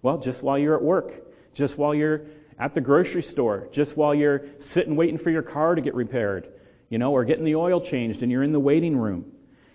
Well, 0.00 0.18
just 0.18 0.42
while 0.42 0.58
you're 0.58 0.76
at 0.76 0.82
work 0.84 1.31
just 1.54 1.78
while 1.78 1.94
you're 1.94 2.22
at 2.58 2.74
the 2.74 2.80
grocery 2.80 3.22
store, 3.22 3.68
just 3.72 3.96
while 3.96 4.14
you're 4.14 4.46
sitting 4.58 4.96
waiting 4.96 5.18
for 5.18 5.30
your 5.30 5.42
car 5.42 5.74
to 5.74 5.80
get 5.80 5.94
repaired, 5.94 6.48
you 6.88 6.98
know, 6.98 7.12
or 7.12 7.24
getting 7.24 7.44
the 7.44 7.56
oil 7.56 7.80
changed 7.80 8.22
and 8.22 8.30
you're 8.30 8.42
in 8.42 8.52
the 8.52 8.60
waiting 8.60 8.96
room. 8.96 9.32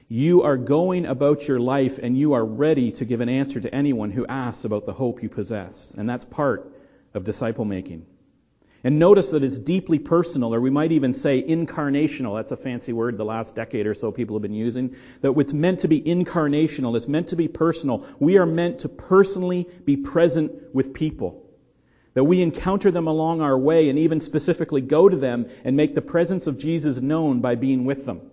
You 0.10 0.44
are 0.44 0.56
going 0.56 1.06
about 1.06 1.48
your 1.48 1.60
life 1.60 2.00
and 2.02 2.18
you 2.18 2.34
are 2.34 2.46
ready 2.46 2.92
to 2.94 3.06
give 3.06 3.20
an 3.20 3.28
answer 3.28 3.60
to 3.60 3.74
anyone 3.74 4.12
who 4.12 4.26
asks 4.26 4.64
about 4.64 4.86
the 4.86 4.94
hope 4.94 5.22
you 5.22 5.30
possess. 5.30 5.94
And 5.98 6.10
that's 6.10 6.24
part 6.24 6.74
of 7.14 7.26
disciple 7.26 7.66
making. 7.66 8.06
And 8.84 9.00
notice 9.00 9.32
that 9.32 9.44
it's 9.44 9.58
deeply 9.58 10.00
personal, 10.00 10.54
or 10.54 10.62
we 10.62 10.70
might 10.70 10.92
even 10.92 11.14
say 11.14 11.42
incarnational. 11.42 12.38
That's 12.38 12.52
a 12.52 12.58
fancy 12.58 12.94
word 12.94 13.18
the 13.18 13.26
last 13.26 13.56
decade 13.56 13.88
or 13.88 13.96
so 13.96 14.12
people 14.12 14.38
have 14.38 14.44
been 14.44 14.54
using. 14.54 14.96
That 15.22 15.38
it's 15.38 15.52
meant 15.52 15.80
to 15.80 15.88
be 15.88 16.00
incarnational. 16.02 16.96
It's 16.96 17.08
meant 17.08 17.30
to 17.30 17.36
be 17.36 17.48
personal. 17.48 18.06
We 18.20 18.38
are 18.38 18.46
meant 18.46 18.80
to 18.80 18.90
personally 18.90 19.68
be 19.84 19.98
present 19.98 20.74
with 20.74 20.94
people. 20.94 21.47
That 22.18 22.24
we 22.24 22.42
encounter 22.42 22.90
them 22.90 23.06
along 23.06 23.42
our 23.42 23.56
way 23.56 23.90
and 23.90 24.00
even 24.00 24.22
specifically 24.22 24.82
go 24.82 25.08
to 25.08 25.16
them 25.16 25.52
and 25.64 25.78
make 25.78 25.94
the 25.94 26.02
presence 26.02 26.48
of 26.48 26.58
Jesus 26.58 27.00
known 27.00 27.42
by 27.42 27.54
being 27.54 27.86
with 27.86 28.08
them. 28.08 28.32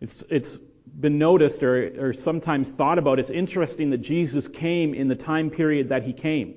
It's, 0.00 0.24
it's 0.30 0.56
been 0.86 1.18
noticed 1.18 1.62
or, 1.62 2.06
or 2.06 2.12
sometimes 2.14 2.70
thought 2.70 2.96
about. 2.98 3.18
It's 3.18 3.28
interesting 3.28 3.90
that 3.90 3.98
Jesus 3.98 4.48
came 4.48 4.94
in 4.94 5.08
the 5.08 5.14
time 5.14 5.50
period 5.50 5.90
that 5.90 6.04
he 6.04 6.14
came. 6.14 6.54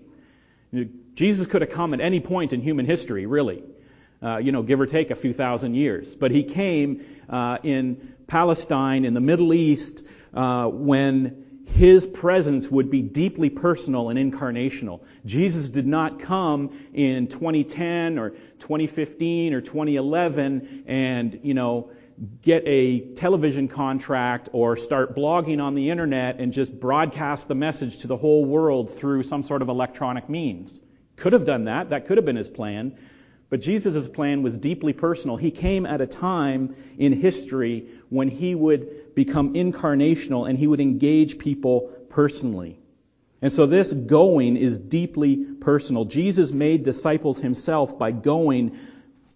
Jesus 1.14 1.46
could 1.48 1.62
have 1.62 1.72
come 1.72 1.94
at 1.94 2.00
any 2.00 2.22
point 2.22 2.54
in 2.54 2.62
human 2.62 2.86
history, 2.86 3.26
really. 3.26 3.62
Uh, 4.22 4.38
you 4.38 4.54
know, 4.54 4.64
give 4.64 4.80
or 4.80 4.86
take 4.86 5.12
a 5.12 5.16
few 5.16 5.34
thousand 5.34 5.76
years. 5.76 6.16
But 6.16 6.32
he 6.32 6.44
came 6.44 7.04
uh, 7.28 7.58
in 7.64 8.14
Palestine, 8.28 9.04
in 9.04 9.14
the 9.14 9.20
Middle 9.20 9.54
East, 9.54 10.06
uh, 10.34 10.70
when 10.70 11.43
his 11.66 12.06
presence 12.06 12.68
would 12.68 12.90
be 12.90 13.02
deeply 13.02 13.50
personal 13.50 14.10
and 14.10 14.20
incarnational. 14.20 15.02
Jesus 15.26 15.70
did 15.70 15.88
not 15.88 16.20
come 16.20 16.78
in 16.94 17.28
2010 17.28 18.20
or 18.20 18.32
2015 18.60 19.54
or 19.54 19.62
2011 19.62 20.84
and, 20.88 21.40
you 21.44 21.54
know, 21.54 21.92
get 22.42 22.64
a 22.66 23.00
television 23.16 23.68
contract 23.68 24.50
or 24.52 24.78
start 24.78 25.16
blogging 25.16 25.62
on 25.62 25.74
the 25.74 25.90
internet 25.90 26.40
and 26.40 26.54
just 26.54 26.78
broadcast 26.80 27.48
the 27.48 27.56
message 27.56 28.00
to 28.00 28.08
the 28.08 28.18
whole 28.18 28.46
world 28.46 28.94
through 28.98 29.24
some 29.24 29.44
sort 29.44 29.62
of 29.62 29.70
electronic 29.70 30.30
means. 30.30 30.80
Could 31.16 31.34
have 31.34 31.46
done 31.46 31.66
that. 31.66 31.90
That 31.90 32.08
could 32.08 32.18
have 32.18 32.26
been 32.26 32.36
his 32.36 32.50
plan. 32.50 32.98
But 33.50 33.62
Jesus' 33.62 34.08
plan 34.08 34.42
was 34.42 34.58
deeply 34.58 34.94
personal. 34.94 35.38
He 35.38 35.52
came 35.52 35.86
at 35.86 36.02
a 36.02 36.08
time 36.08 36.76
in 36.98 37.14
history 37.14 37.88
when 38.10 38.28
he 38.28 38.56
would 38.56 39.03
become 39.16 39.54
incarnational 39.54 40.48
and 40.48 40.58
he 40.58 40.68
would 40.68 40.80
engage 40.80 41.38
people 41.38 41.92
personally. 42.10 42.80
And 43.42 43.52
so 43.52 43.66
this 43.66 43.92
going 43.92 44.56
is 44.56 44.80
deeply 44.80 45.36
personal. 45.36 46.06
Jesus 46.06 46.52
made 46.52 46.84
disciples 46.84 47.40
himself 47.40 48.00
by 48.00 48.12
going, 48.12 48.78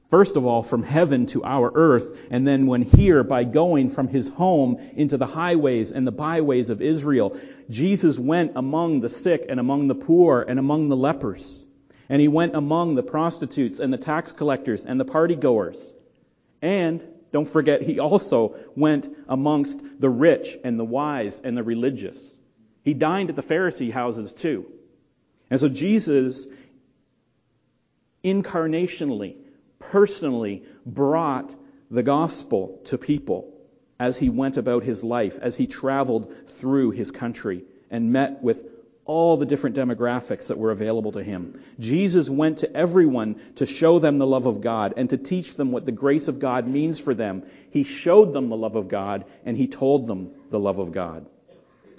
first 0.10 0.38
of 0.38 0.46
all, 0.46 0.64
from 0.64 0.82
heaven 0.82 1.26
to 1.28 1.44
our 1.44 1.70
earth, 1.76 2.18
and 2.32 2.48
then 2.48 2.68
when 2.68 2.84
here, 2.84 3.26
by 3.26 3.44
going 3.44 3.90
from 3.90 4.08
his 4.08 4.30
home 4.30 4.78
into 4.96 5.18
the 5.18 5.26
highways 5.26 5.92
and 5.92 6.08
the 6.08 6.14
byways 6.14 6.70
of 6.70 6.82
Israel. 6.82 7.38
Jesus 7.70 8.18
went 8.18 8.54
among 8.56 9.02
the 9.02 9.10
sick 9.10 9.46
and 9.50 9.60
among 9.60 9.90
the 9.90 9.96
poor 9.96 10.42
and 10.42 10.58
among 10.58 10.88
the 10.88 10.96
lepers. 10.96 11.62
And 12.08 12.22
he 12.22 12.30
went 12.30 12.56
among 12.56 12.96
the 12.96 13.04
prostitutes 13.04 13.80
and 13.82 13.92
the 13.92 13.98
tax 13.98 14.32
collectors 14.32 14.86
and 14.86 14.98
the 14.98 15.06
party 15.06 15.36
goers. 15.36 15.94
And 16.62 17.04
don't 17.32 17.48
forget, 17.48 17.82
he 17.82 18.00
also 18.00 18.56
went 18.76 19.10
amongst 19.28 19.84
the 20.00 20.10
rich 20.10 20.58
and 20.64 20.80
the 20.80 20.86
wise 20.86 21.42
and 21.42 21.58
the 21.58 21.64
religious. 21.64 22.18
He 22.84 22.94
dined 22.94 23.30
at 23.30 23.36
the 23.36 23.44
Pharisee 23.44 23.92
houses 23.92 24.34
too. 24.34 24.72
And 25.50 25.60
so 25.60 25.70
Jesus 25.70 26.48
incarnationally, 28.24 29.36
personally 29.80 30.64
brought 30.86 31.54
the 31.92 32.04
gospel 32.04 32.82
to 32.86 32.98
people 32.98 33.54
as 34.00 34.18
he 34.18 34.30
went 34.30 34.58
about 34.58 34.84
his 34.84 35.04
life, 35.04 35.40
as 35.42 35.56
he 35.56 35.68
traveled 35.68 36.34
through 36.48 36.92
his 36.92 37.12
country 37.12 37.64
and 37.90 38.12
met 38.12 38.44
with 38.44 38.64
all 39.08 39.38
the 39.38 39.46
different 39.46 39.76
demographics 39.76 40.48
that 40.48 40.58
were 40.58 40.72
available 40.72 41.14
to 41.14 41.24
him. 41.24 41.60
Jesus 41.80 42.30
went 42.30 42.60
to 42.60 42.76
everyone 42.76 43.40
to 43.56 43.66
show 43.66 44.00
them 44.00 44.18
the 44.18 44.28
love 44.28 44.46
of 44.46 44.62
God 44.62 44.94
and 44.98 45.10
to 45.10 45.18
teach 45.18 45.56
them 45.56 45.72
what 45.72 45.86
the 45.86 45.92
grace 45.92 46.28
of 46.28 46.40
God 46.40 46.68
means 46.68 47.00
for 47.00 47.14
them. 47.14 47.44
He 47.72 47.84
showed 47.84 48.34
them 48.34 48.50
the 48.50 48.58
love 48.58 48.76
of 48.76 48.90
God 48.90 49.26
and 49.46 49.58
he 49.58 49.68
told 49.68 50.08
them 50.08 50.32
the 50.52 50.60
love 50.60 50.78
of 50.78 50.92
God. 50.92 51.26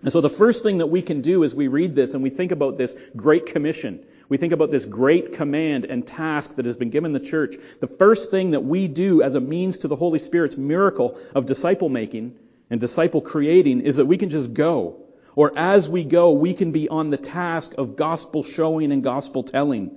And 0.02 0.12
so 0.12 0.20
the 0.20 0.30
first 0.30 0.62
thing 0.62 0.78
that 0.78 0.86
we 0.86 1.02
can 1.02 1.22
do 1.22 1.42
as 1.42 1.54
we 1.54 1.66
read 1.66 1.96
this 1.96 2.14
and 2.14 2.22
we 2.22 2.30
think 2.30 2.52
about 2.52 2.78
this 2.78 2.94
great 3.16 3.46
commission, 3.46 4.04
we 4.28 4.36
think 4.36 4.52
about 4.52 4.70
this 4.70 4.84
great 4.84 5.32
command 5.32 5.86
and 5.86 6.06
task 6.06 6.56
that 6.56 6.66
has 6.66 6.76
been 6.76 6.90
given 6.90 7.12
the 7.12 7.20
church, 7.20 7.56
the 7.80 7.88
first 7.88 8.30
thing 8.30 8.52
that 8.52 8.60
we 8.60 8.86
do 8.86 9.22
as 9.22 9.34
a 9.34 9.40
means 9.40 9.78
to 9.78 9.88
the 9.88 9.96
Holy 9.96 10.18
Spirit's 10.18 10.56
miracle 10.56 11.18
of 11.34 11.46
disciple 11.46 11.88
making 11.88 12.36
and 12.70 12.80
disciple 12.80 13.22
creating 13.22 13.80
is 13.80 13.96
that 13.96 14.06
we 14.06 14.18
can 14.18 14.28
just 14.28 14.52
go 14.52 15.07
or 15.38 15.56
as 15.56 15.88
we 15.88 16.02
go, 16.02 16.32
we 16.32 16.52
can 16.52 16.72
be 16.72 16.88
on 16.88 17.10
the 17.10 17.16
task 17.16 17.74
of 17.78 17.94
gospel 17.94 18.42
showing 18.42 18.90
and 18.90 19.04
gospel 19.04 19.44
telling. 19.44 19.92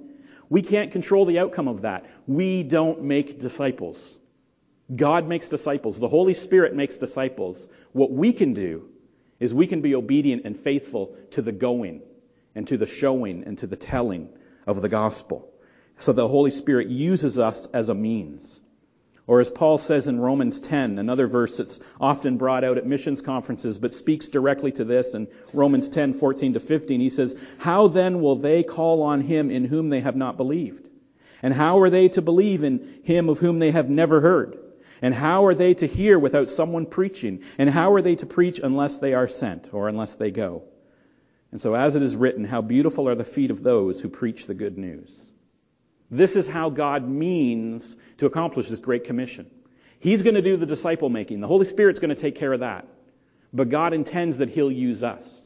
We 0.49 0.61
can't 0.61 0.91
control 0.91 1.25
the 1.25 1.39
outcome 1.39 1.67
of 1.67 1.81
that. 1.81 2.05
We 2.27 2.61
don't 2.61 3.01
make 3.05 3.39
disciples. 3.39 4.19
God 4.95 5.27
makes 5.27 5.49
disciples. 5.49 5.99
The 5.99 6.07
Holy 6.07 6.35
Spirit 6.35 6.75
makes 6.75 6.97
disciples. 6.97 7.67
What 7.91 8.11
we 8.11 8.33
can 8.33 8.53
do 8.53 8.89
is 9.39 9.51
we 9.51 9.65
can 9.65 9.81
be 9.81 9.95
obedient 9.95 10.43
and 10.45 10.59
faithful 10.59 11.15
to 11.31 11.41
the 11.41 11.51
going 11.51 12.03
and 12.53 12.67
to 12.67 12.77
the 12.77 12.85
showing 12.85 13.43
and 13.45 13.57
to 13.57 13.65
the 13.65 13.75
telling 13.75 14.29
of 14.67 14.83
the 14.83 14.89
gospel. 14.89 15.51
So 15.97 16.13
the 16.13 16.27
Holy 16.27 16.51
Spirit 16.51 16.89
uses 16.89 17.39
us 17.39 17.65
as 17.73 17.89
a 17.89 17.95
means. 17.95 18.59
Or 19.27 19.39
as 19.39 19.49
Paul 19.49 19.77
says 19.77 20.07
in 20.07 20.19
Romans 20.19 20.61
10, 20.61 20.97
another 20.97 21.27
verse 21.27 21.57
that's 21.57 21.79
often 21.99 22.37
brought 22.37 22.63
out 22.63 22.77
at 22.77 22.87
missions 22.87 23.21
conferences, 23.21 23.77
but 23.77 23.93
speaks 23.93 24.29
directly 24.29 24.71
to 24.73 24.83
this 24.83 25.13
in 25.13 25.27
Romans 25.53 25.89
10, 25.89 26.13
14 26.13 26.53
to 26.53 26.59
15, 26.59 26.99
he 26.99 27.09
says, 27.09 27.37
How 27.59 27.87
then 27.87 28.21
will 28.21 28.35
they 28.35 28.63
call 28.63 29.03
on 29.03 29.21
him 29.21 29.51
in 29.51 29.65
whom 29.65 29.89
they 29.89 30.01
have 30.01 30.15
not 30.15 30.37
believed? 30.37 30.87
And 31.43 31.53
how 31.53 31.79
are 31.79 31.89
they 31.89 32.09
to 32.09 32.21
believe 32.21 32.63
in 32.63 33.01
him 33.03 33.29
of 33.29 33.39
whom 33.39 33.59
they 33.59 33.71
have 33.71 33.89
never 33.89 34.21
heard? 34.21 34.57
And 35.01 35.13
how 35.13 35.45
are 35.45 35.55
they 35.55 35.73
to 35.75 35.87
hear 35.87 36.19
without 36.19 36.49
someone 36.49 36.85
preaching? 36.85 37.41
And 37.57 37.69
how 37.69 37.93
are 37.93 38.01
they 38.01 38.15
to 38.17 38.25
preach 38.25 38.59
unless 38.59 38.99
they 38.99 39.13
are 39.13 39.27
sent 39.27 39.73
or 39.73 39.87
unless 39.87 40.15
they 40.15 40.31
go? 40.31 40.63
And 41.51 41.59
so 41.59 41.73
as 41.75 41.95
it 41.95 42.03
is 42.03 42.15
written, 42.15 42.43
how 42.43 42.61
beautiful 42.61 43.07
are 43.09 43.15
the 43.15 43.23
feet 43.23 43.51
of 43.51 43.63
those 43.63 43.99
who 43.99 44.09
preach 44.09 44.45
the 44.45 44.53
good 44.53 44.77
news. 44.77 45.09
This 46.11 46.35
is 46.35 46.45
how 46.45 46.69
God 46.69 47.07
means 47.07 47.95
to 48.17 48.25
accomplish 48.25 48.67
this 48.67 48.79
great 48.79 49.05
commission. 49.05 49.49
He's 49.99 50.21
going 50.21 50.35
to 50.35 50.41
do 50.41 50.57
the 50.57 50.65
disciple 50.65 51.09
making. 51.09 51.39
The 51.39 51.47
Holy 51.47 51.65
Spirit's 51.65 51.99
going 51.99 52.13
to 52.13 52.21
take 52.21 52.35
care 52.35 52.51
of 52.51 52.59
that. 52.59 52.85
But 53.53 53.69
God 53.69 53.93
intends 53.93 54.39
that 54.39 54.49
He'll 54.49 54.71
use 54.71 55.03
us. 55.03 55.41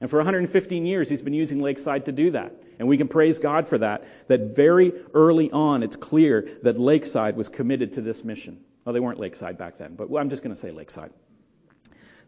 And 0.00 0.10
for 0.10 0.18
115 0.18 0.84
years, 0.84 1.08
He's 1.08 1.22
been 1.22 1.32
using 1.34 1.62
Lakeside 1.62 2.04
to 2.04 2.12
do 2.12 2.32
that. 2.32 2.52
And 2.78 2.88
we 2.88 2.98
can 2.98 3.08
praise 3.08 3.38
God 3.38 3.68
for 3.68 3.78
that. 3.78 4.04
That 4.28 4.54
very 4.54 4.92
early 5.14 5.50
on, 5.50 5.82
it's 5.82 5.96
clear 5.96 6.46
that 6.62 6.78
Lakeside 6.78 7.36
was 7.36 7.48
committed 7.48 7.92
to 7.92 8.02
this 8.02 8.22
mission. 8.22 8.60
Well, 8.84 8.92
they 8.92 9.00
weren't 9.00 9.18
Lakeside 9.18 9.56
back 9.56 9.78
then, 9.78 9.94
but 9.94 10.14
I'm 10.14 10.28
just 10.28 10.42
going 10.42 10.54
to 10.54 10.60
say 10.60 10.72
Lakeside. 10.72 11.10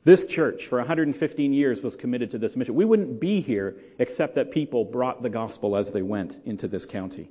This 0.05 0.27
church, 0.27 0.67
for 0.67 0.79
115 0.79 1.53
years, 1.53 1.83
was 1.83 1.97
committed 1.97 2.31
to 2.31 2.39
this 2.39 2.57
mission. 2.57 2.75
We 2.75 2.87
wouldn't 2.87 3.21
be 3.21 3.43
here 3.43 3.77
except 3.99 4.37
that 4.37 4.53
people 4.53 4.85
brought 4.85 5.23
the 5.23 5.29
gospel 5.29 5.77
as 5.77 5.93
they 5.93 6.03
went 6.03 6.41
into 6.47 6.67
this 6.67 6.87
county. 6.87 7.29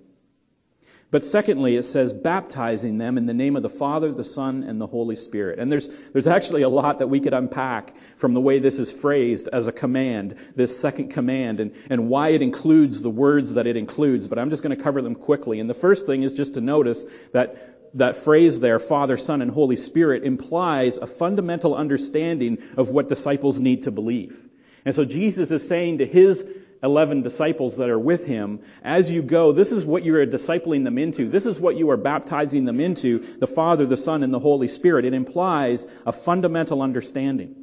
But 1.09 1.23
secondly, 1.23 1.77
it 1.77 1.83
says 1.83 2.11
baptizing 2.11 2.97
them 2.97 3.17
in 3.17 3.25
the 3.27 3.33
name 3.33 3.55
of 3.55 3.63
the 3.63 3.69
Father, 3.69 4.11
the 4.11 4.25
Son, 4.25 4.63
and 4.63 4.79
the 4.79 4.87
Holy 4.87 5.15
Spirit. 5.15 5.57
And 5.57 5.71
there's, 5.71 5.89
there's 6.11 6.27
actually 6.27 6.63
a 6.63 6.69
lot 6.69 6.99
that 6.99 7.07
we 7.07 7.21
could 7.21 7.33
unpack 7.33 7.95
from 8.17 8.33
the 8.33 8.41
way 8.41 8.59
this 8.59 8.77
is 8.77 8.91
phrased 8.91 9.47
as 9.47 9.67
a 9.67 9.71
command, 9.71 10.35
this 10.55 10.77
second 10.77 11.09
command, 11.09 11.61
and, 11.61 11.73
and 11.89 12.09
why 12.09 12.29
it 12.29 12.41
includes 12.41 13.01
the 13.01 13.09
words 13.09 13.53
that 13.53 13.67
it 13.67 13.77
includes. 13.77 14.27
But 14.27 14.37
I'm 14.37 14.49
just 14.49 14.63
going 14.63 14.75
to 14.75 14.83
cover 14.83 15.01
them 15.01 15.15
quickly. 15.15 15.61
And 15.61 15.69
the 15.69 15.73
first 15.73 16.07
thing 16.07 16.23
is 16.23 16.33
just 16.33 16.55
to 16.55 16.61
notice 16.61 17.05
that 17.31 17.77
that 17.93 18.17
phrase 18.17 18.59
there, 18.59 18.77
Father, 18.77 19.15
Son, 19.15 19.41
and 19.41 19.49
Holy 19.49 19.77
Spirit, 19.77 20.25
implies 20.25 20.97
a 20.97 21.07
fundamental 21.07 21.73
understanding 21.73 22.57
of 22.75 22.89
what 22.89 23.07
disciples 23.07 23.59
need 23.59 23.83
to 23.83 23.91
believe. 23.91 24.37
And 24.83 24.93
so 24.93 25.05
Jesus 25.05 25.51
is 25.51 25.67
saying 25.67 25.99
to 25.99 26.05
his 26.05 26.45
11 26.83 27.23
disciples 27.23 27.77
that 27.77 27.89
are 27.89 27.99
with 27.99 28.25
him, 28.25 28.59
as 28.83 29.09
you 29.11 29.21
go, 29.21 29.51
this 29.51 29.71
is 29.71 29.85
what 29.85 30.03
you 30.03 30.15
are 30.15 30.25
discipling 30.25 30.83
them 30.83 30.97
into. 30.97 31.29
This 31.29 31.45
is 31.45 31.59
what 31.59 31.75
you 31.75 31.89
are 31.89 31.97
baptizing 31.97 32.65
them 32.65 32.79
into, 32.79 33.19
the 33.39 33.47
Father, 33.47 33.85
the 33.85 33.97
Son, 33.97 34.23
and 34.23 34.33
the 34.33 34.39
Holy 34.39 34.67
Spirit. 34.67 35.05
It 35.05 35.13
implies 35.13 35.87
a 36.05 36.11
fundamental 36.11 36.81
understanding. 36.81 37.55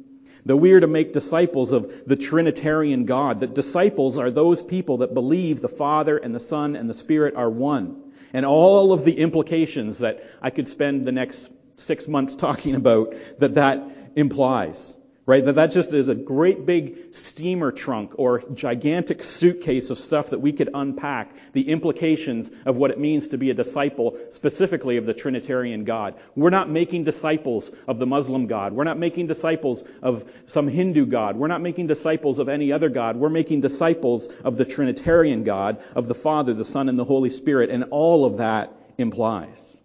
That 0.45 0.57
we 0.57 0.73
are 0.73 0.79
to 0.79 0.87
make 0.87 1.11
disciples 1.11 1.71
of 1.71 1.91
the 2.05 2.15
Trinitarian 2.15 3.05
God. 3.05 3.39
That 3.39 3.55
disciples 3.55 4.19
are 4.19 4.29
those 4.29 4.61
people 4.61 4.97
that 4.97 5.13
believe 5.13 5.59
the 5.59 5.67
Father 5.67 6.17
and 6.17 6.35
the 6.35 6.39
Son 6.39 6.75
and 6.75 6.87
the 6.87 6.93
Spirit 6.93 7.35
are 7.35 7.49
one. 7.49 8.13
And 8.31 8.45
all 8.45 8.93
of 8.93 9.05
the 9.05 9.17
implications 9.17 9.99
that 9.99 10.23
I 10.41 10.51
could 10.51 10.67
spend 10.67 11.07
the 11.07 11.11
next 11.11 11.49
six 11.77 12.07
months 12.07 12.35
talking 12.35 12.75
about 12.75 13.15
that 13.39 13.55
that 13.55 13.89
implies. 14.15 14.95
Right? 15.27 15.43
That 15.43 15.55
that 15.55 15.71
just 15.71 15.93
is 15.93 16.07
a 16.07 16.15
great 16.15 16.65
big 16.65 17.15
steamer 17.15 17.71
trunk 17.71 18.13
or 18.17 18.43
gigantic 18.53 19.23
suitcase 19.23 19.89
of 19.89 19.97
stuff 19.97 20.29
that 20.29 20.39
we 20.39 20.53
could 20.53 20.69
unpack 20.73 21.31
the 21.53 21.69
implications 21.69 22.51
of 22.65 22.77
what 22.77 22.91
it 22.91 22.99
means 22.99 23.29
to 23.29 23.37
be 23.37 23.49
a 23.49 23.55
disciple, 23.55 24.17
specifically 24.29 24.97
of 24.97 25.05
the 25.05 25.15
Trinitarian 25.15 25.83
God. 25.83 26.15
We're 26.35 26.51
not 26.51 26.69
making 26.69 27.05
disciples 27.05 27.71
of 27.87 27.97
the 27.97 28.05
Muslim 28.05 28.45
God. 28.45 28.73
We're 28.73 28.83
not 28.83 28.99
making 28.99 29.25
disciples 29.25 29.83
of 30.03 30.29
some 30.45 30.67
Hindu 30.67 31.07
God. 31.07 31.37
We're 31.37 31.47
not 31.47 31.61
making 31.61 31.87
disciples 31.87 32.37
of 32.37 32.47
any 32.47 32.71
other 32.71 32.89
God. 32.89 33.15
We're 33.15 33.29
making 33.29 33.61
disciples 33.61 34.27
of 34.43 34.57
the 34.57 34.65
Trinitarian 34.65 35.43
God, 35.43 35.81
of 35.95 36.07
the 36.07 36.15
Father, 36.15 36.53
the 36.53 36.65
Son, 36.65 36.87
and 36.87 36.99
the 36.99 37.03
Holy 37.03 37.31
Spirit, 37.31 37.71
and 37.71 37.85
all 37.89 38.25
of 38.25 38.37
that 38.37 38.71
implies. 38.99 39.75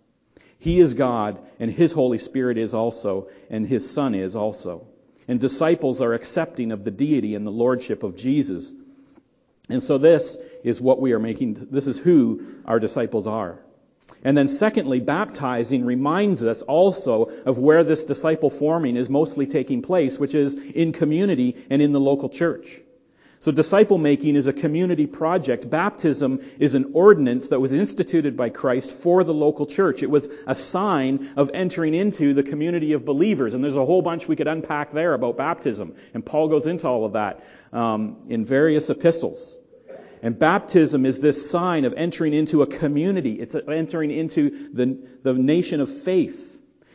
He 0.58 0.80
is 0.80 0.92
God, 0.92 1.38
and 1.58 1.70
His 1.70 1.92
Holy 1.92 2.18
Spirit 2.18 2.58
is 2.58 2.74
also, 2.74 3.28
and 3.48 3.66
His 3.66 3.90
Son 3.90 4.14
is 4.14 4.36
also 4.36 4.86
and 5.30 5.38
disciples 5.38 6.02
are 6.02 6.12
accepting 6.12 6.72
of 6.72 6.82
the 6.82 6.90
deity 6.90 7.36
and 7.36 7.46
the 7.46 7.52
lordship 7.52 8.02
of 8.02 8.16
Jesus. 8.16 8.72
And 9.68 9.80
so 9.80 9.96
this 9.96 10.36
is 10.64 10.80
what 10.80 11.00
we 11.00 11.12
are 11.12 11.20
making, 11.20 11.68
this 11.70 11.86
is 11.86 11.96
who 11.96 12.56
our 12.64 12.80
disciples 12.80 13.28
are. 13.28 13.60
And 14.24 14.36
then 14.36 14.48
secondly, 14.48 14.98
baptizing 14.98 15.84
reminds 15.84 16.44
us 16.44 16.62
also 16.62 17.26
of 17.46 17.60
where 17.60 17.84
this 17.84 18.02
disciple 18.06 18.50
forming 18.50 18.96
is 18.96 19.08
mostly 19.08 19.46
taking 19.46 19.82
place, 19.82 20.18
which 20.18 20.34
is 20.34 20.56
in 20.56 20.92
community 20.92 21.64
and 21.70 21.80
in 21.80 21.92
the 21.92 22.00
local 22.00 22.28
church. 22.28 22.80
So 23.40 23.50
disciple 23.50 23.96
making 23.96 24.36
is 24.36 24.48
a 24.48 24.52
community 24.52 25.06
project. 25.06 25.68
Baptism 25.68 26.40
is 26.58 26.74
an 26.74 26.90
ordinance 26.92 27.48
that 27.48 27.58
was 27.58 27.72
instituted 27.72 28.36
by 28.36 28.50
Christ 28.50 28.90
for 28.90 29.24
the 29.24 29.32
local 29.32 29.64
church. 29.64 30.02
It 30.02 30.10
was 30.10 30.28
a 30.46 30.54
sign 30.54 31.30
of 31.36 31.50
entering 31.54 31.94
into 31.94 32.34
the 32.34 32.42
community 32.42 32.92
of 32.92 33.06
believers. 33.06 33.54
And 33.54 33.64
there's 33.64 33.76
a 33.76 33.86
whole 33.86 34.02
bunch 34.02 34.28
we 34.28 34.36
could 34.36 34.46
unpack 34.46 34.90
there 34.90 35.14
about 35.14 35.38
baptism. 35.38 35.94
And 36.12 36.24
Paul 36.24 36.48
goes 36.48 36.66
into 36.66 36.86
all 36.86 37.06
of 37.06 37.14
that 37.14 37.42
um, 37.72 38.18
in 38.28 38.44
various 38.44 38.90
epistles. 38.90 39.58
And 40.22 40.38
baptism 40.38 41.06
is 41.06 41.20
this 41.20 41.50
sign 41.50 41.86
of 41.86 41.94
entering 41.94 42.34
into 42.34 42.60
a 42.60 42.66
community. 42.66 43.40
It's 43.40 43.54
entering 43.54 44.10
into 44.10 44.68
the, 44.74 44.98
the 45.22 45.32
nation 45.32 45.80
of 45.80 45.88
faith. 45.88 46.49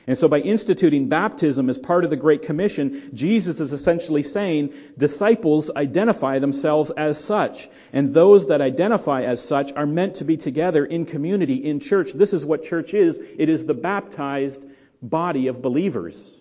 And 0.07 0.17
so 0.17 0.27
by 0.27 0.39
instituting 0.39 1.09
baptism 1.09 1.67
as 1.69 1.79
part 1.79 2.03
of 2.03 2.11
the 2.11 2.15
Great 2.15 2.43
Commission, 2.43 3.09
Jesus 3.13 3.59
is 3.59 3.73
essentially 3.73 4.21
saying 4.21 4.73
disciples 4.97 5.71
identify 5.75 6.37
themselves 6.37 6.91
as 6.91 7.23
such. 7.23 7.67
And 7.91 8.13
those 8.13 8.47
that 8.49 8.61
identify 8.61 9.23
as 9.23 9.43
such 9.43 9.73
are 9.73 9.87
meant 9.87 10.15
to 10.15 10.23
be 10.23 10.37
together 10.37 10.85
in 10.85 11.05
community, 11.05 11.55
in 11.55 11.79
church. 11.79 12.13
This 12.13 12.33
is 12.33 12.45
what 12.45 12.63
church 12.63 12.93
is. 12.93 13.19
It 13.19 13.49
is 13.49 13.65
the 13.65 13.73
baptized 13.73 14.63
body 15.01 15.47
of 15.47 15.63
believers. 15.63 16.39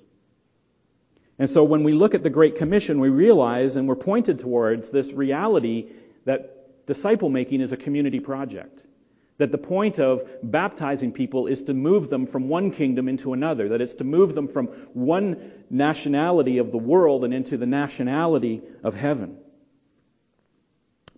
And 1.38 1.48
so 1.48 1.64
when 1.64 1.84
we 1.84 1.92
look 1.92 2.14
at 2.14 2.22
the 2.22 2.30
Great 2.30 2.56
Commission, 2.56 3.00
we 3.00 3.08
realize 3.08 3.76
and 3.76 3.88
we're 3.88 3.96
pointed 3.96 4.40
towards 4.40 4.90
this 4.90 5.10
reality 5.10 5.88
that 6.26 6.86
disciple 6.86 7.30
making 7.30 7.62
is 7.62 7.72
a 7.72 7.76
community 7.78 8.20
project. 8.20 8.78
That 9.38 9.50
the 9.50 9.58
point 9.58 9.98
of 9.98 10.22
baptizing 10.42 11.12
people 11.12 11.48
is 11.48 11.64
to 11.64 11.74
move 11.74 12.08
them 12.08 12.26
from 12.26 12.48
one 12.48 12.70
kingdom 12.70 13.08
into 13.08 13.32
another. 13.32 13.70
That 13.70 13.80
it's 13.80 13.94
to 13.94 14.04
move 14.04 14.34
them 14.34 14.48
from 14.48 14.68
one 14.92 15.50
nationality 15.70 16.58
of 16.58 16.70
the 16.70 16.78
world 16.78 17.24
and 17.24 17.34
into 17.34 17.56
the 17.56 17.66
nationality 17.66 18.62
of 18.84 18.94
heaven. 18.94 19.38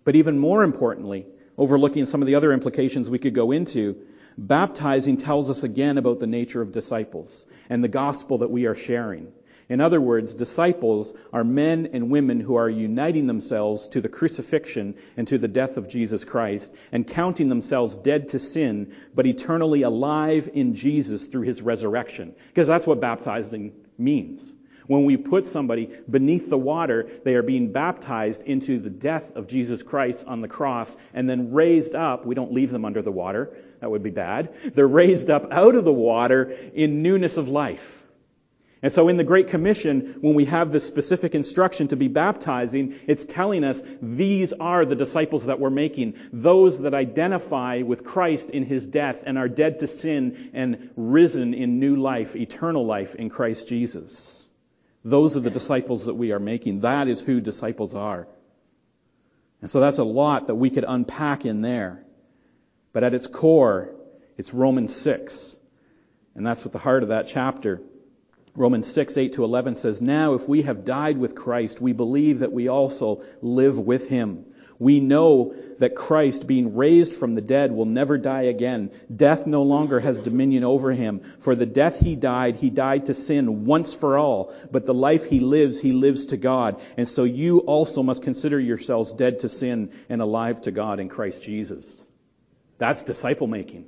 But 0.03 0.15
even 0.15 0.39
more 0.39 0.63
importantly, 0.63 1.27
overlooking 1.57 2.05
some 2.05 2.21
of 2.21 2.27
the 2.27 2.35
other 2.35 2.53
implications 2.53 3.09
we 3.09 3.19
could 3.19 3.35
go 3.35 3.51
into, 3.51 3.97
baptizing 4.37 5.17
tells 5.17 5.49
us 5.49 5.63
again 5.63 5.97
about 5.97 6.19
the 6.19 6.27
nature 6.27 6.61
of 6.61 6.71
disciples 6.71 7.45
and 7.69 7.83
the 7.83 7.87
gospel 7.89 8.39
that 8.39 8.49
we 8.49 8.65
are 8.65 8.75
sharing. 8.75 9.31
In 9.69 9.81
other 9.81 9.99
words, 9.99 10.33
disciples 10.33 11.13
are 11.33 11.43
men 11.43 11.89
and 11.91 12.09
women 12.09 12.39
who 12.39 12.55
are 12.55 12.69
uniting 12.69 13.27
themselves 13.27 13.89
to 13.89 14.01
the 14.01 14.07
crucifixion 14.07 14.95
and 15.17 15.27
to 15.27 15.37
the 15.37 15.49
death 15.49 15.75
of 15.75 15.89
Jesus 15.89 16.23
Christ 16.23 16.73
and 16.91 17.05
counting 17.05 17.49
themselves 17.49 17.97
dead 17.97 18.29
to 18.29 18.39
sin, 18.39 18.93
but 19.13 19.25
eternally 19.25 19.81
alive 19.81 20.49
in 20.53 20.73
Jesus 20.73 21.25
through 21.25 21.41
his 21.41 21.61
resurrection. 21.61 22.33
Because 22.47 22.67
that's 22.67 22.87
what 22.87 23.01
baptizing 23.01 23.73
means. 23.97 24.53
When 24.87 25.03
we 25.03 25.17
put 25.17 25.45
somebody 25.45 25.89
beneath 26.09 26.49
the 26.49 26.57
water, 26.57 27.09
they 27.25 27.35
are 27.35 27.43
being 27.43 27.73
baptized 27.73 28.43
into 28.43 28.79
the 28.79 28.89
death 28.89 29.35
of 29.35 29.47
Jesus 29.47 29.83
Christ 29.83 30.25
on 30.25 30.39
the 30.39 30.47
cross 30.47 30.95
and 31.13 31.29
then 31.29 31.51
raised 31.51 31.93
up. 31.93 32.25
We 32.25 32.35
don't 32.35 32.53
leave 32.53 32.71
them 32.71 32.85
under 32.85 33.01
the 33.01 33.11
water. 33.11 33.53
That 33.81 33.91
would 33.91 34.01
be 34.01 34.11
bad. 34.11 34.53
They're 34.73 34.87
raised 34.87 35.29
up 35.29 35.51
out 35.51 35.75
of 35.75 35.83
the 35.83 35.91
water 35.91 36.43
in 36.73 37.03
newness 37.03 37.35
of 37.35 37.49
life. 37.49 37.96
And 38.81 38.93
so 38.93 39.07
in 39.07 39.17
the 39.17 39.23
Great 39.23 39.47
Commission, 39.47 40.17
when 40.21 40.35
we 40.35 40.45
have 40.45 40.71
this 40.71 40.85
specific 40.85 41.33
instruction 41.33 41.87
to 41.87 41.95
be 41.95 42.07
baptizing, 42.07 42.99
it's 43.07 43.25
telling 43.25 43.63
us 43.63 43.81
these 44.01 44.53
are 44.53 44.85
the 44.85 44.95
disciples 44.95 45.47
that 45.47 45.59
we're 45.59 45.71
making. 45.71 46.13
Those 46.31 46.81
that 46.81 46.93
identify 46.93 47.81
with 47.81 48.03
Christ 48.03 48.51
in 48.51 48.63
his 48.63 48.85
death 48.85 49.23
and 49.25 49.37
are 49.37 49.49
dead 49.49 49.79
to 49.79 49.87
sin 49.87 50.51
and 50.53 50.91
risen 50.95 51.55
in 51.55 51.79
new 51.79 51.95
life, 51.95 52.35
eternal 52.35 52.85
life 52.85 53.15
in 53.15 53.29
Christ 53.29 53.67
Jesus. 53.67 54.47
Those 55.03 55.37
are 55.37 55.41
the 55.41 55.49
disciples 55.49 56.05
that 56.05 56.15
we 56.15 56.31
are 56.31 56.39
making. 56.39 56.81
That 56.81 57.07
is 57.07 57.19
who 57.19 57.41
disciples 57.41 57.95
are. 57.95 58.27
And 59.61 59.69
so 59.69 59.79
that's 59.79 59.97
a 59.97 60.03
lot 60.03 60.47
that 60.47 60.55
we 60.55 60.69
could 60.69 60.85
unpack 60.87 61.45
in 61.45 61.61
there. 61.61 62.03
But 62.93 63.03
at 63.03 63.15
its 63.15 63.25
core, 63.25 63.95
it's 64.37 64.53
Romans 64.53 64.95
6. 64.95 65.55
And 66.35 66.45
that's 66.45 66.63
what 66.63 66.73
the 66.73 66.79
heart 66.79 67.01
of 67.01 67.09
that 67.09 67.27
chapter 67.27 67.81
Romans 68.57 68.91
6, 68.91 69.17
8 69.17 69.33
to 69.33 69.43
11 69.43 69.75
says, 69.75 70.01
Now 70.01 70.33
if 70.33 70.49
we 70.49 70.63
have 70.63 70.83
died 70.83 71.19
with 71.19 71.35
Christ, 71.35 71.79
we 71.79 71.93
believe 71.93 72.39
that 72.39 72.51
we 72.51 72.69
also 72.69 73.21
live 73.39 73.77
with 73.77 74.09
him. 74.09 74.45
We 74.79 74.99
know 74.99 75.53
that 75.77 75.95
Christ, 75.95 76.47
being 76.47 76.75
raised 76.75 77.13
from 77.13 77.35
the 77.35 77.41
dead, 77.41 77.71
will 77.71 77.85
never 77.85 78.17
die 78.17 78.43
again. 78.43 78.89
Death 79.15 79.45
no 79.45 79.61
longer 79.61 79.99
has 79.99 80.21
dominion 80.21 80.63
over 80.63 80.91
him. 80.91 81.21
For 81.37 81.53
the 81.53 81.67
death 81.67 81.99
he 81.99 82.15
died, 82.15 82.55
he 82.55 82.71
died 82.71 83.05
to 83.05 83.13
sin 83.13 83.65
once 83.65 83.93
for 83.93 84.17
all. 84.17 84.51
But 84.71 84.87
the 84.87 84.93
life 84.93 85.25
he 85.25 85.39
lives, 85.39 85.79
he 85.79 85.91
lives 85.91 86.27
to 86.27 86.37
God. 86.37 86.81
And 86.97 87.07
so 87.07 87.25
you 87.25 87.59
also 87.59 88.01
must 88.01 88.23
consider 88.23 88.59
yourselves 88.59 89.13
dead 89.13 89.41
to 89.41 89.49
sin 89.49 89.91
and 90.09 90.19
alive 90.19 90.63
to 90.63 90.71
God 90.71 90.99
in 90.99 91.09
Christ 91.09 91.43
Jesus. 91.43 92.01
That's 92.79 93.03
disciple 93.03 93.45
making. 93.45 93.85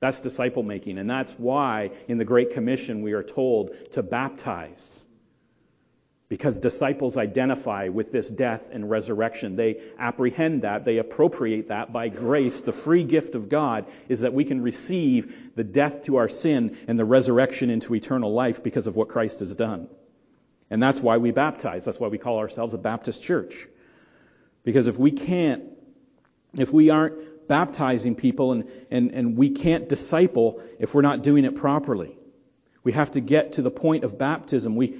That's 0.00 0.20
disciple 0.20 0.62
making. 0.62 0.98
And 0.98 1.10
that's 1.10 1.32
why 1.32 1.90
in 2.06 2.18
the 2.18 2.24
Great 2.24 2.52
Commission 2.52 3.02
we 3.02 3.12
are 3.12 3.22
told 3.22 3.74
to 3.92 4.02
baptize. 4.02 4.94
Because 6.28 6.60
disciples 6.60 7.16
identify 7.16 7.88
with 7.88 8.12
this 8.12 8.28
death 8.28 8.62
and 8.70 8.88
resurrection. 8.88 9.56
They 9.56 9.80
apprehend 9.98 10.62
that. 10.62 10.84
They 10.84 10.98
appropriate 10.98 11.68
that 11.68 11.90
by 11.90 12.10
grace. 12.10 12.62
The 12.62 12.72
free 12.72 13.02
gift 13.02 13.34
of 13.34 13.48
God 13.48 13.86
is 14.08 14.20
that 14.20 14.34
we 14.34 14.44
can 14.44 14.60
receive 14.60 15.54
the 15.56 15.64
death 15.64 16.02
to 16.02 16.16
our 16.16 16.28
sin 16.28 16.76
and 16.86 16.98
the 16.98 17.04
resurrection 17.06 17.70
into 17.70 17.94
eternal 17.94 18.32
life 18.32 18.62
because 18.62 18.86
of 18.86 18.94
what 18.94 19.08
Christ 19.08 19.40
has 19.40 19.56
done. 19.56 19.88
And 20.70 20.82
that's 20.82 21.00
why 21.00 21.16
we 21.16 21.30
baptize. 21.30 21.86
That's 21.86 21.98
why 21.98 22.08
we 22.08 22.18
call 22.18 22.38
ourselves 22.38 22.74
a 22.74 22.78
Baptist 22.78 23.22
church. 23.22 23.66
Because 24.64 24.86
if 24.86 24.98
we 24.98 25.12
can't, 25.12 25.64
if 26.58 26.70
we 26.74 26.90
aren't 26.90 27.14
baptizing 27.48 28.14
people, 28.14 28.52
and, 28.52 28.70
and, 28.90 29.10
and 29.12 29.36
we 29.36 29.50
can't 29.50 29.88
disciple 29.88 30.62
if 30.78 30.94
we're 30.94 31.02
not 31.02 31.22
doing 31.22 31.44
it 31.44 31.56
properly. 31.56 32.16
We 32.84 32.92
have 32.92 33.12
to 33.12 33.20
get 33.20 33.54
to 33.54 33.62
the 33.62 33.70
point 33.70 34.04
of 34.04 34.18
baptism. 34.18 34.76
We, 34.76 34.96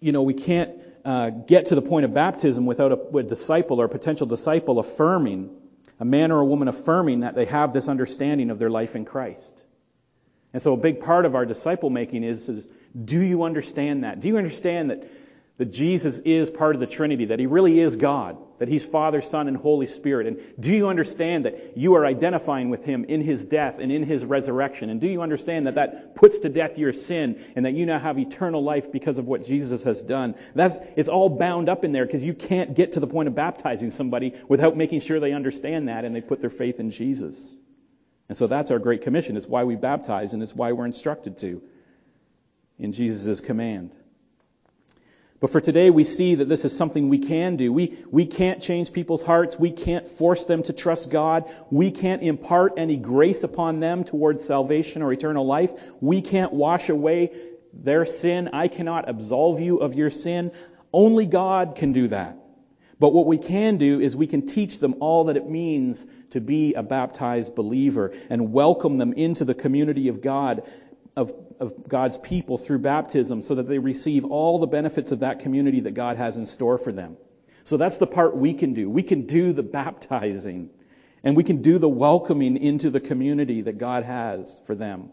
you 0.00 0.12
know, 0.12 0.22
we 0.22 0.34
can't 0.34 0.72
uh, 1.04 1.30
get 1.30 1.66
to 1.66 1.74
the 1.74 1.82
point 1.82 2.04
of 2.04 2.14
baptism 2.14 2.66
without 2.66 2.92
a, 2.92 3.18
a 3.18 3.22
disciple 3.22 3.80
or 3.80 3.84
a 3.84 3.88
potential 3.88 4.26
disciple 4.26 4.78
affirming, 4.78 5.50
a 6.00 6.04
man 6.04 6.32
or 6.32 6.40
a 6.40 6.44
woman 6.44 6.68
affirming 6.68 7.20
that 7.20 7.34
they 7.34 7.44
have 7.44 7.72
this 7.72 7.88
understanding 7.88 8.50
of 8.50 8.58
their 8.58 8.70
life 8.70 8.96
in 8.96 9.04
Christ. 9.04 9.54
And 10.52 10.62
so 10.62 10.72
a 10.72 10.76
big 10.76 11.00
part 11.00 11.26
of 11.26 11.34
our 11.34 11.44
disciple 11.44 11.90
making 11.90 12.24
is, 12.24 12.48
is 12.48 12.68
do 13.04 13.20
you 13.20 13.42
understand 13.42 14.04
that? 14.04 14.20
Do 14.20 14.28
you 14.28 14.38
understand 14.38 14.90
that 14.90 15.04
that 15.56 15.66
Jesus 15.66 16.18
is 16.18 16.50
part 16.50 16.74
of 16.74 16.80
the 16.80 16.86
Trinity, 16.86 17.26
that 17.26 17.38
He 17.38 17.46
really 17.46 17.78
is 17.78 17.94
God, 17.94 18.38
that 18.58 18.66
He's 18.66 18.84
Father, 18.84 19.22
Son, 19.22 19.46
and 19.46 19.56
Holy 19.56 19.86
Spirit. 19.86 20.26
And 20.26 20.40
do 20.58 20.74
you 20.74 20.88
understand 20.88 21.44
that 21.44 21.76
you 21.76 21.94
are 21.94 22.04
identifying 22.04 22.70
with 22.70 22.84
Him 22.84 23.04
in 23.04 23.20
His 23.20 23.44
death 23.44 23.76
and 23.78 23.92
in 23.92 24.02
His 24.02 24.24
resurrection? 24.24 24.90
And 24.90 25.00
do 25.00 25.06
you 25.06 25.22
understand 25.22 25.68
that 25.68 25.76
that 25.76 26.16
puts 26.16 26.40
to 26.40 26.48
death 26.48 26.76
your 26.76 26.92
sin 26.92 27.40
and 27.54 27.66
that 27.66 27.74
you 27.74 27.86
now 27.86 28.00
have 28.00 28.18
eternal 28.18 28.64
life 28.64 28.90
because 28.90 29.18
of 29.18 29.28
what 29.28 29.44
Jesus 29.46 29.84
has 29.84 30.02
done? 30.02 30.34
That's, 30.56 30.80
it's 30.96 31.08
all 31.08 31.28
bound 31.28 31.68
up 31.68 31.84
in 31.84 31.92
there 31.92 32.04
because 32.04 32.24
you 32.24 32.34
can't 32.34 32.74
get 32.74 32.92
to 32.92 33.00
the 33.00 33.06
point 33.06 33.28
of 33.28 33.36
baptizing 33.36 33.92
somebody 33.92 34.34
without 34.48 34.76
making 34.76 35.00
sure 35.00 35.20
they 35.20 35.32
understand 35.32 35.86
that 35.86 36.04
and 36.04 36.16
they 36.16 36.20
put 36.20 36.40
their 36.40 36.50
faith 36.50 36.80
in 36.80 36.90
Jesus. 36.90 37.56
And 38.28 38.36
so 38.36 38.48
that's 38.48 38.72
our 38.72 38.80
great 38.80 39.02
commission. 39.02 39.36
It's 39.36 39.46
why 39.46 39.62
we 39.62 39.76
baptize 39.76 40.32
and 40.32 40.42
it's 40.42 40.54
why 40.54 40.72
we're 40.72 40.86
instructed 40.86 41.38
to 41.38 41.62
in 42.76 42.90
Jesus' 42.90 43.40
command. 43.40 43.92
But 45.44 45.50
for 45.50 45.60
today, 45.60 45.90
we 45.90 46.04
see 46.04 46.36
that 46.36 46.48
this 46.48 46.64
is 46.64 46.74
something 46.74 47.10
we 47.10 47.18
can 47.18 47.56
do. 47.56 47.70
We, 47.70 47.98
we 48.10 48.24
can't 48.24 48.62
change 48.62 48.94
people's 48.94 49.22
hearts. 49.22 49.58
We 49.58 49.72
can't 49.72 50.08
force 50.08 50.46
them 50.46 50.62
to 50.62 50.72
trust 50.72 51.10
God. 51.10 51.44
We 51.70 51.90
can't 51.90 52.22
impart 52.22 52.78
any 52.78 52.96
grace 52.96 53.44
upon 53.44 53.78
them 53.78 54.04
towards 54.04 54.42
salvation 54.42 55.02
or 55.02 55.12
eternal 55.12 55.44
life. 55.44 55.70
We 56.00 56.22
can't 56.22 56.54
wash 56.54 56.88
away 56.88 57.30
their 57.74 58.06
sin. 58.06 58.48
I 58.54 58.68
cannot 58.68 59.06
absolve 59.06 59.60
you 59.60 59.80
of 59.80 59.94
your 59.94 60.08
sin. 60.08 60.50
Only 60.94 61.26
God 61.26 61.76
can 61.76 61.92
do 61.92 62.08
that. 62.08 62.38
But 62.98 63.12
what 63.12 63.26
we 63.26 63.36
can 63.36 63.76
do 63.76 64.00
is 64.00 64.16
we 64.16 64.26
can 64.26 64.46
teach 64.46 64.78
them 64.78 64.94
all 65.00 65.24
that 65.24 65.36
it 65.36 65.46
means 65.46 66.06
to 66.30 66.40
be 66.40 66.72
a 66.72 66.82
baptized 66.82 67.54
believer 67.54 68.14
and 68.30 68.50
welcome 68.50 68.96
them 68.96 69.12
into 69.12 69.44
the 69.44 69.54
community 69.54 70.08
of 70.08 70.22
God, 70.22 70.62
of, 71.14 71.34
of 71.60 71.88
God's 71.88 72.18
people 72.18 72.58
through 72.58 72.80
baptism 72.80 73.42
so 73.42 73.56
that 73.56 73.68
they 73.68 73.78
receive 73.78 74.24
all 74.24 74.58
the 74.58 74.66
benefits 74.66 75.12
of 75.12 75.20
that 75.20 75.40
community 75.40 75.80
that 75.80 75.94
God 75.94 76.16
has 76.16 76.36
in 76.36 76.46
store 76.46 76.78
for 76.78 76.92
them. 76.92 77.16
So 77.64 77.76
that's 77.76 77.98
the 77.98 78.06
part 78.06 78.36
we 78.36 78.54
can 78.54 78.74
do. 78.74 78.90
We 78.90 79.02
can 79.02 79.26
do 79.26 79.52
the 79.52 79.62
baptizing 79.62 80.70
and 81.22 81.36
we 81.36 81.44
can 81.44 81.62
do 81.62 81.78
the 81.78 81.88
welcoming 81.88 82.58
into 82.58 82.90
the 82.90 83.00
community 83.00 83.62
that 83.62 83.78
God 83.78 84.04
has 84.04 84.60
for 84.66 84.74
them. 84.74 85.10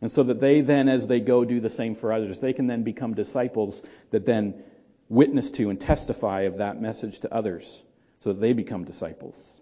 And 0.00 0.10
so 0.10 0.22
that 0.22 0.40
they 0.40 0.62
then, 0.62 0.88
as 0.88 1.06
they 1.06 1.20
go, 1.20 1.44
do 1.44 1.60
the 1.60 1.70
same 1.70 1.94
for 1.94 2.12
others. 2.12 2.38
They 2.38 2.52
can 2.52 2.66
then 2.66 2.84
become 2.84 3.14
disciples 3.14 3.82
that 4.10 4.24
then 4.24 4.62
witness 5.08 5.50
to 5.52 5.70
and 5.70 5.80
testify 5.80 6.42
of 6.42 6.58
that 6.58 6.80
message 6.80 7.20
to 7.20 7.34
others 7.34 7.82
so 8.20 8.32
that 8.32 8.40
they 8.40 8.52
become 8.52 8.84
disciples. 8.84 9.60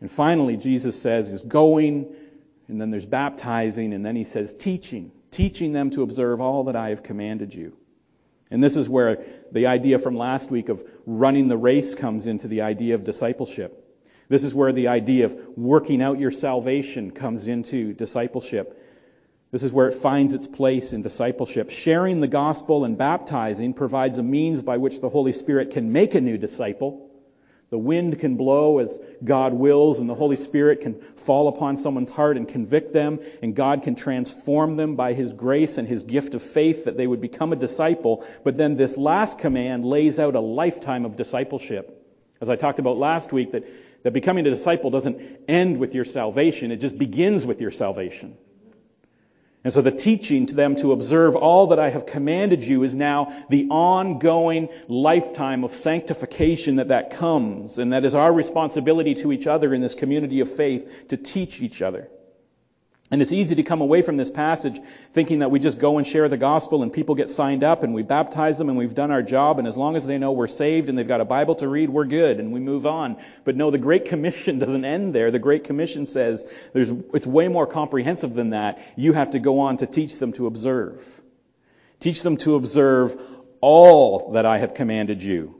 And 0.00 0.10
finally, 0.10 0.56
Jesus 0.56 1.00
says, 1.00 1.28
is 1.28 1.42
going, 1.42 2.14
and 2.68 2.80
then 2.80 2.90
there's 2.90 3.06
baptizing, 3.06 3.92
and 3.92 4.04
then 4.04 4.16
he 4.16 4.24
says 4.24 4.54
teaching, 4.54 5.12
teaching 5.30 5.72
them 5.72 5.90
to 5.90 6.02
observe 6.02 6.40
all 6.40 6.64
that 6.64 6.76
I 6.76 6.90
have 6.90 7.02
commanded 7.02 7.54
you. 7.54 7.76
And 8.50 8.62
this 8.62 8.76
is 8.76 8.88
where 8.88 9.24
the 9.52 9.66
idea 9.66 9.98
from 9.98 10.16
last 10.16 10.50
week 10.50 10.68
of 10.68 10.84
running 11.06 11.48
the 11.48 11.56
race 11.56 11.94
comes 11.94 12.26
into 12.26 12.48
the 12.48 12.62
idea 12.62 12.94
of 12.94 13.04
discipleship. 13.04 13.80
This 14.28 14.44
is 14.44 14.54
where 14.54 14.72
the 14.72 14.88
idea 14.88 15.26
of 15.26 15.36
working 15.56 16.02
out 16.02 16.18
your 16.18 16.30
salvation 16.30 17.10
comes 17.10 17.48
into 17.48 17.92
discipleship. 17.92 18.80
This 19.50 19.62
is 19.62 19.72
where 19.72 19.88
it 19.88 19.94
finds 19.94 20.32
its 20.32 20.46
place 20.46 20.92
in 20.92 21.02
discipleship. 21.02 21.70
Sharing 21.70 22.20
the 22.20 22.28
gospel 22.28 22.84
and 22.84 22.98
baptizing 22.98 23.74
provides 23.74 24.18
a 24.18 24.22
means 24.22 24.62
by 24.62 24.78
which 24.78 25.00
the 25.00 25.08
Holy 25.08 25.32
Spirit 25.32 25.70
can 25.70 25.92
make 25.92 26.14
a 26.14 26.20
new 26.20 26.38
disciple. 26.38 27.03
The 27.70 27.78
wind 27.78 28.20
can 28.20 28.36
blow 28.36 28.78
as 28.78 29.00
God 29.22 29.52
wills, 29.52 30.00
and 30.00 30.08
the 30.08 30.14
Holy 30.14 30.36
Spirit 30.36 30.82
can 30.82 31.00
fall 31.16 31.48
upon 31.48 31.76
someone's 31.76 32.10
heart 32.10 32.36
and 32.36 32.46
convict 32.46 32.92
them, 32.92 33.20
and 33.42 33.56
God 33.56 33.82
can 33.82 33.94
transform 33.94 34.76
them 34.76 34.96
by 34.96 35.14
His 35.14 35.32
grace 35.32 35.78
and 35.78 35.88
His 35.88 36.02
gift 36.02 36.34
of 36.34 36.42
faith 36.42 36.84
that 36.84 36.96
they 36.96 37.06
would 37.06 37.20
become 37.20 37.52
a 37.52 37.56
disciple. 37.56 38.24
But 38.44 38.56
then 38.56 38.76
this 38.76 38.96
last 38.96 39.38
command 39.38 39.84
lays 39.84 40.18
out 40.18 40.34
a 40.34 40.40
lifetime 40.40 41.04
of 41.04 41.16
discipleship. 41.16 42.00
As 42.40 42.50
I 42.50 42.56
talked 42.56 42.78
about 42.78 42.98
last 42.98 43.32
week, 43.32 43.52
that, 43.52 43.64
that 44.02 44.12
becoming 44.12 44.46
a 44.46 44.50
disciple 44.50 44.90
doesn't 44.90 45.20
end 45.48 45.78
with 45.78 45.94
your 45.94 46.04
salvation, 46.04 46.70
it 46.70 46.76
just 46.76 46.98
begins 46.98 47.46
with 47.46 47.60
your 47.60 47.70
salvation. 47.70 48.36
And 49.64 49.72
so 49.72 49.80
the 49.80 49.90
teaching 49.90 50.44
to 50.46 50.54
them 50.54 50.76
to 50.76 50.92
observe 50.92 51.36
all 51.36 51.68
that 51.68 51.78
I 51.78 51.88
have 51.88 52.04
commanded 52.04 52.62
you 52.62 52.82
is 52.82 52.94
now 52.94 53.34
the 53.48 53.68
ongoing 53.70 54.68
lifetime 54.88 55.64
of 55.64 55.74
sanctification 55.74 56.76
that 56.76 56.88
that 56.88 57.12
comes. 57.12 57.78
And 57.78 57.94
that 57.94 58.04
is 58.04 58.14
our 58.14 58.30
responsibility 58.30 59.14
to 59.16 59.32
each 59.32 59.46
other 59.46 59.72
in 59.72 59.80
this 59.80 59.94
community 59.94 60.40
of 60.40 60.54
faith 60.54 61.08
to 61.08 61.16
teach 61.16 61.62
each 61.62 61.80
other. 61.80 62.10
And 63.10 63.20
it's 63.20 63.32
easy 63.32 63.56
to 63.56 63.62
come 63.62 63.82
away 63.82 64.00
from 64.00 64.16
this 64.16 64.30
passage 64.30 64.80
thinking 65.12 65.40
that 65.40 65.50
we 65.50 65.60
just 65.60 65.78
go 65.78 65.98
and 65.98 66.06
share 66.06 66.28
the 66.28 66.38
gospel 66.38 66.82
and 66.82 66.90
people 66.90 67.14
get 67.14 67.28
signed 67.28 67.62
up 67.62 67.82
and 67.82 67.92
we 67.92 68.02
baptize 68.02 68.56
them 68.56 68.70
and 68.70 68.78
we've 68.78 68.94
done 68.94 69.10
our 69.10 69.22
job 69.22 69.58
and 69.58 69.68
as 69.68 69.76
long 69.76 69.94
as 69.94 70.06
they 70.06 70.16
know 70.16 70.32
we're 70.32 70.48
saved 70.48 70.88
and 70.88 70.96
they've 70.96 71.06
got 71.06 71.20
a 71.20 71.24
Bible 71.26 71.54
to 71.56 71.68
read, 71.68 71.90
we're 71.90 72.06
good 72.06 72.40
and 72.40 72.50
we 72.50 72.60
move 72.60 72.86
on. 72.86 73.18
But 73.44 73.56
no, 73.56 73.70
the 73.70 73.78
Great 73.78 74.06
Commission 74.06 74.58
doesn't 74.64 74.86
end 74.86 75.14
there. 75.14 75.30
The 75.30 75.38
Great 75.38 75.64
Commission 75.64 76.06
says 76.06 76.50
there's, 76.72 76.90
it's 77.12 77.26
way 77.26 77.48
more 77.48 77.66
comprehensive 77.66 78.32
than 78.32 78.50
that. 78.50 78.82
You 78.96 79.12
have 79.12 79.32
to 79.32 79.38
go 79.38 79.60
on 79.60 79.76
to 79.78 79.86
teach 79.86 80.18
them 80.18 80.32
to 80.34 80.46
observe. 80.46 81.06
Teach 82.00 82.22
them 82.22 82.38
to 82.38 82.54
observe 82.54 83.16
all 83.60 84.32
that 84.32 84.46
I 84.46 84.58
have 84.58 84.74
commanded 84.74 85.22
you. 85.22 85.56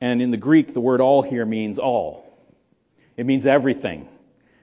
And 0.00 0.22
in 0.22 0.30
the 0.30 0.38
Greek, 0.38 0.72
the 0.72 0.80
word 0.80 1.02
all 1.02 1.22
here 1.22 1.44
means 1.44 1.78
all. 1.78 2.26
It 3.18 3.26
means 3.26 3.44
everything. 3.44 4.08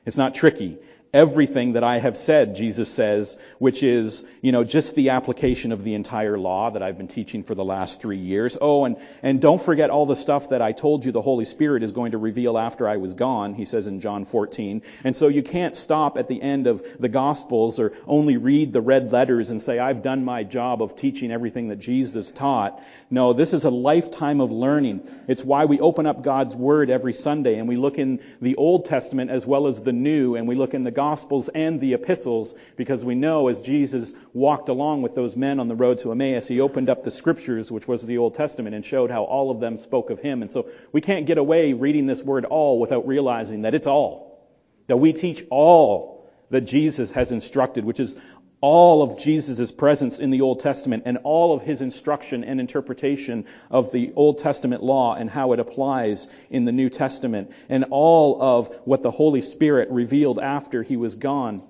It's 0.05 0.17
not 0.17 0.33
tricky 0.33 0.79
everything 1.13 1.73
that 1.73 1.83
I 1.83 1.97
have 1.97 2.15
said, 2.15 2.55
Jesus 2.55 2.87
says, 2.87 3.35
which 3.57 3.81
is, 3.81 4.25
you 4.41 4.51
know, 4.51 4.63
just 4.63 4.95
the 4.95 5.09
application 5.09 5.71
of 5.71 5.83
the 5.83 5.95
entire 5.95 6.37
law 6.37 6.69
that 6.69 6.83
I've 6.83 6.97
been 6.97 7.07
teaching 7.07 7.41
for 7.41 7.55
the 7.55 7.63
last 7.63 7.99
three 7.99 8.19
years. 8.19 8.57
Oh, 8.61 8.85
and, 8.85 8.97
and 9.23 9.41
don't 9.41 9.61
forget 9.61 9.89
all 9.89 10.05
the 10.05 10.15
stuff 10.15 10.49
that 10.49 10.61
I 10.61 10.71
told 10.71 11.05
you 11.05 11.11
the 11.11 11.21
Holy 11.21 11.45
Spirit 11.45 11.81
is 11.81 11.91
going 11.93 12.11
to 12.11 12.19
reveal 12.19 12.59
after 12.59 12.87
I 12.87 12.97
was 12.97 13.15
gone, 13.15 13.55
he 13.55 13.65
says 13.65 13.87
in 13.87 14.01
John 14.01 14.23
14. 14.23 14.83
And 15.03 15.15
so 15.15 15.29
you 15.29 15.41
can't 15.41 15.75
stop 15.75 16.17
at 16.17 16.27
the 16.27 16.39
end 16.39 16.67
of 16.67 16.85
the 16.99 17.09
Gospels 17.09 17.79
or 17.79 17.93
only 18.05 18.37
read 18.37 18.71
the 18.71 18.81
red 18.81 19.11
letters 19.11 19.49
and 19.49 19.61
say, 19.61 19.79
I've 19.79 20.03
done 20.03 20.23
my 20.25 20.43
job 20.43 20.83
of 20.83 20.95
teaching 20.95 21.31
everything 21.31 21.69
that 21.69 21.77
Jesus 21.77 22.29
taught. 22.29 22.83
No, 23.09 23.33
this 23.33 23.53
is 23.53 23.65
a 23.65 23.71
lifetime 23.71 24.41
of 24.41 24.51
learning. 24.51 25.01
It's 25.27 25.43
why 25.43 25.65
we 25.65 25.79
open 25.79 26.05
up 26.05 26.21
God's 26.21 26.55
Word 26.55 26.91
every 26.91 27.13
Sunday 27.13 27.57
and 27.57 27.67
we 27.67 27.77
look 27.77 27.97
in 27.97 28.19
the 28.41 28.57
Old 28.57 28.85
Testament 28.85 29.31
as 29.31 29.43
well 29.43 29.65
as 29.65 29.81
the 29.81 29.93
New 29.93 30.35
and 30.35 30.47
we 30.47 30.53
look 30.53 30.75
in 30.75 30.83
the 30.83 30.98
Gospels 30.99 31.47
and 31.47 31.79
the 31.79 31.93
epistles 31.93 32.55
because 32.75 33.05
we 33.05 33.15
know 33.15 33.47
as 33.47 33.61
Jesus 33.61 34.13
walked 34.33 34.67
along 34.67 35.01
with 35.01 35.15
those 35.15 35.37
men 35.37 35.61
on 35.61 35.69
the 35.69 35.75
road 35.75 35.99
to 35.99 36.11
Emmaus, 36.11 36.45
he 36.45 36.59
opened 36.59 36.89
up 36.89 37.05
the 37.05 37.09
scriptures, 37.11 37.71
which 37.71 37.87
was 37.87 38.05
the 38.05 38.17
Old 38.17 38.33
Testament, 38.33 38.75
and 38.75 38.83
showed 38.83 39.09
how 39.09 39.23
all 39.23 39.49
of 39.49 39.61
them 39.61 39.77
spoke 39.77 40.09
of 40.09 40.19
him. 40.19 40.41
And 40.41 40.51
so 40.51 40.67
we 40.91 40.99
can't 40.99 41.25
get 41.25 41.37
away 41.37 41.71
reading 41.71 42.05
this 42.05 42.21
word 42.21 42.43
all 42.43 42.81
without 42.81 43.07
realizing 43.07 43.61
that 43.61 43.75
it's 43.75 43.87
all. 43.87 44.45
That 44.87 44.97
we 44.97 45.13
teach 45.13 45.45
all 45.49 46.29
that 46.49 46.61
Jesus 46.61 47.11
has 47.11 47.31
instructed, 47.31 47.85
which 47.85 48.01
is 48.01 48.17
all 48.61 49.01
of 49.01 49.17
Jesus' 49.17 49.71
presence 49.71 50.19
in 50.19 50.31
the 50.31 50.41
Old 50.41 50.59
Testament 50.59 51.03
and 51.05 51.19
all 51.23 51.53
of 51.53 51.61
his 51.61 51.81
instruction 51.81 52.43
and 52.43 52.59
interpretation 52.59 53.45
of 53.69 53.91
the 53.91 54.11
Old 54.15 54.39
Testament 54.39 54.83
law 54.83 55.15
and 55.15 55.29
how 55.29 55.53
it 55.53 55.59
applies 55.59 56.27
in 56.49 56.65
the 56.65 56.71
New 56.71 56.89
Testament 56.89 57.51
and 57.69 57.85
all 57.89 58.41
of 58.41 58.67
what 58.83 59.01
the 59.01 59.11
Holy 59.11 59.41
Spirit 59.41 59.89
revealed 59.91 60.39
after 60.39 60.83
he 60.83 60.97
was 60.97 61.15
gone 61.15 61.61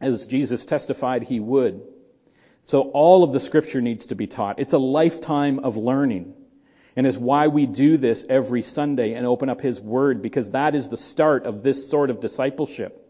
as 0.00 0.26
Jesus 0.26 0.66
testified 0.66 1.22
he 1.22 1.38
would. 1.38 1.82
So 2.62 2.82
all 2.82 3.22
of 3.22 3.32
the 3.32 3.40
scripture 3.40 3.80
needs 3.80 4.06
to 4.06 4.14
be 4.14 4.26
taught. 4.26 4.58
It's 4.58 4.72
a 4.72 4.78
lifetime 4.78 5.60
of 5.60 5.76
learning. 5.76 6.34
And 6.96 7.06
is 7.06 7.18
why 7.18 7.48
we 7.48 7.66
do 7.66 7.96
this 7.96 8.24
every 8.28 8.62
Sunday 8.62 9.14
and 9.14 9.26
open 9.26 9.48
up 9.48 9.60
His 9.60 9.80
Word 9.80 10.22
because 10.22 10.52
that 10.52 10.76
is 10.76 10.88
the 10.88 10.96
start 10.96 11.44
of 11.44 11.62
this 11.64 11.90
sort 11.90 12.08
of 12.08 12.20
discipleship 12.20 13.03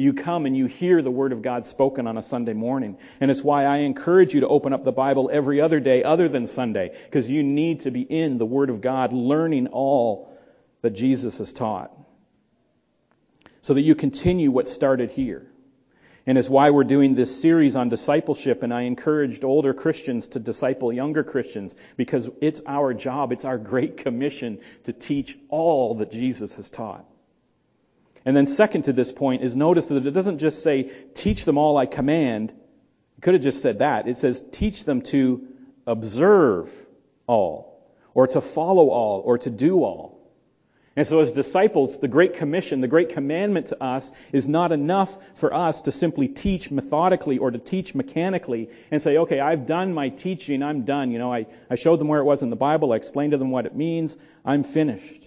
you 0.00 0.14
come 0.14 0.46
and 0.46 0.56
you 0.56 0.66
hear 0.66 1.02
the 1.02 1.10
Word 1.10 1.32
of 1.32 1.42
God 1.42 1.66
spoken 1.66 2.06
on 2.06 2.16
a 2.16 2.22
Sunday 2.22 2.54
morning. 2.54 2.96
And 3.20 3.30
it's 3.30 3.42
why 3.42 3.64
I 3.64 3.78
encourage 3.78 4.32
you 4.32 4.40
to 4.40 4.48
open 4.48 4.72
up 4.72 4.82
the 4.82 4.92
Bible 4.92 5.28
every 5.30 5.60
other 5.60 5.78
day 5.78 6.02
other 6.02 6.28
than 6.28 6.46
Sunday, 6.46 6.96
because 7.04 7.30
you 7.30 7.42
need 7.42 7.80
to 7.80 7.90
be 7.90 8.00
in 8.00 8.38
the 8.38 8.46
Word 8.46 8.70
of 8.70 8.80
God, 8.80 9.12
learning 9.12 9.68
all 9.68 10.32
that 10.80 10.92
Jesus 10.92 11.36
has 11.38 11.52
taught. 11.52 11.92
So 13.60 13.74
that 13.74 13.82
you 13.82 13.94
continue 13.94 14.50
what 14.50 14.68
started 14.68 15.10
here. 15.10 15.46
And 16.26 16.38
it's 16.38 16.48
why 16.48 16.70
we're 16.70 16.84
doing 16.84 17.14
this 17.14 17.40
series 17.40 17.76
on 17.76 17.90
discipleship. 17.90 18.62
And 18.62 18.72
I 18.72 18.82
encouraged 18.82 19.44
older 19.44 19.74
Christians 19.74 20.28
to 20.28 20.38
disciple 20.38 20.92
younger 20.92 21.24
Christians 21.24 21.74
because 21.98 22.30
it's 22.40 22.62
our 22.66 22.94
job, 22.94 23.32
it's 23.32 23.44
our 23.44 23.58
great 23.58 23.98
commission 23.98 24.60
to 24.84 24.94
teach 24.94 25.36
all 25.50 25.96
that 25.96 26.10
Jesus 26.10 26.54
has 26.54 26.70
taught. 26.70 27.04
And 28.24 28.36
then 28.36 28.46
second 28.46 28.82
to 28.82 28.92
this 28.92 29.12
point 29.12 29.42
is 29.42 29.56
notice 29.56 29.86
that 29.86 30.06
it 30.06 30.10
doesn't 30.10 30.38
just 30.38 30.62
say, 30.62 30.90
teach 31.14 31.44
them 31.44 31.58
all 31.58 31.76
I 31.76 31.86
command. 31.86 32.50
It 33.16 33.22
could 33.22 33.34
have 33.34 33.42
just 33.42 33.62
said 33.62 33.78
that. 33.78 34.08
It 34.08 34.16
says, 34.16 34.44
teach 34.52 34.84
them 34.84 35.02
to 35.02 35.46
observe 35.86 36.70
all, 37.26 37.82
or 38.14 38.26
to 38.26 38.40
follow 38.40 38.90
all, 38.90 39.20
or 39.20 39.38
to 39.38 39.50
do 39.50 39.82
all. 39.84 40.20
And 40.96 41.06
so 41.06 41.20
as 41.20 41.32
disciples, 41.32 42.00
the 42.00 42.08
Great 42.08 42.34
Commission, 42.34 42.80
the 42.80 42.88
Great 42.88 43.10
Commandment 43.10 43.66
to 43.66 43.82
us 43.82 44.12
is 44.32 44.48
not 44.48 44.72
enough 44.72 45.16
for 45.36 45.54
us 45.54 45.82
to 45.82 45.92
simply 45.92 46.28
teach 46.28 46.70
methodically 46.70 47.38
or 47.38 47.50
to 47.50 47.58
teach 47.58 47.94
mechanically 47.94 48.70
and 48.90 49.00
say, 49.00 49.16
okay, 49.18 49.38
I've 49.38 49.66
done 49.66 49.94
my 49.94 50.08
teaching, 50.08 50.62
I'm 50.62 50.84
done. 50.84 51.12
You 51.12 51.18
know, 51.18 51.32
I, 51.32 51.46
I 51.70 51.76
showed 51.76 52.00
them 52.00 52.08
where 52.08 52.20
it 52.20 52.24
was 52.24 52.42
in 52.42 52.50
the 52.50 52.56
Bible, 52.56 52.92
I 52.92 52.96
explained 52.96 53.32
to 53.32 53.38
them 53.38 53.50
what 53.50 53.66
it 53.66 53.74
means, 53.74 54.18
I'm 54.44 54.64
finished. 54.64 55.19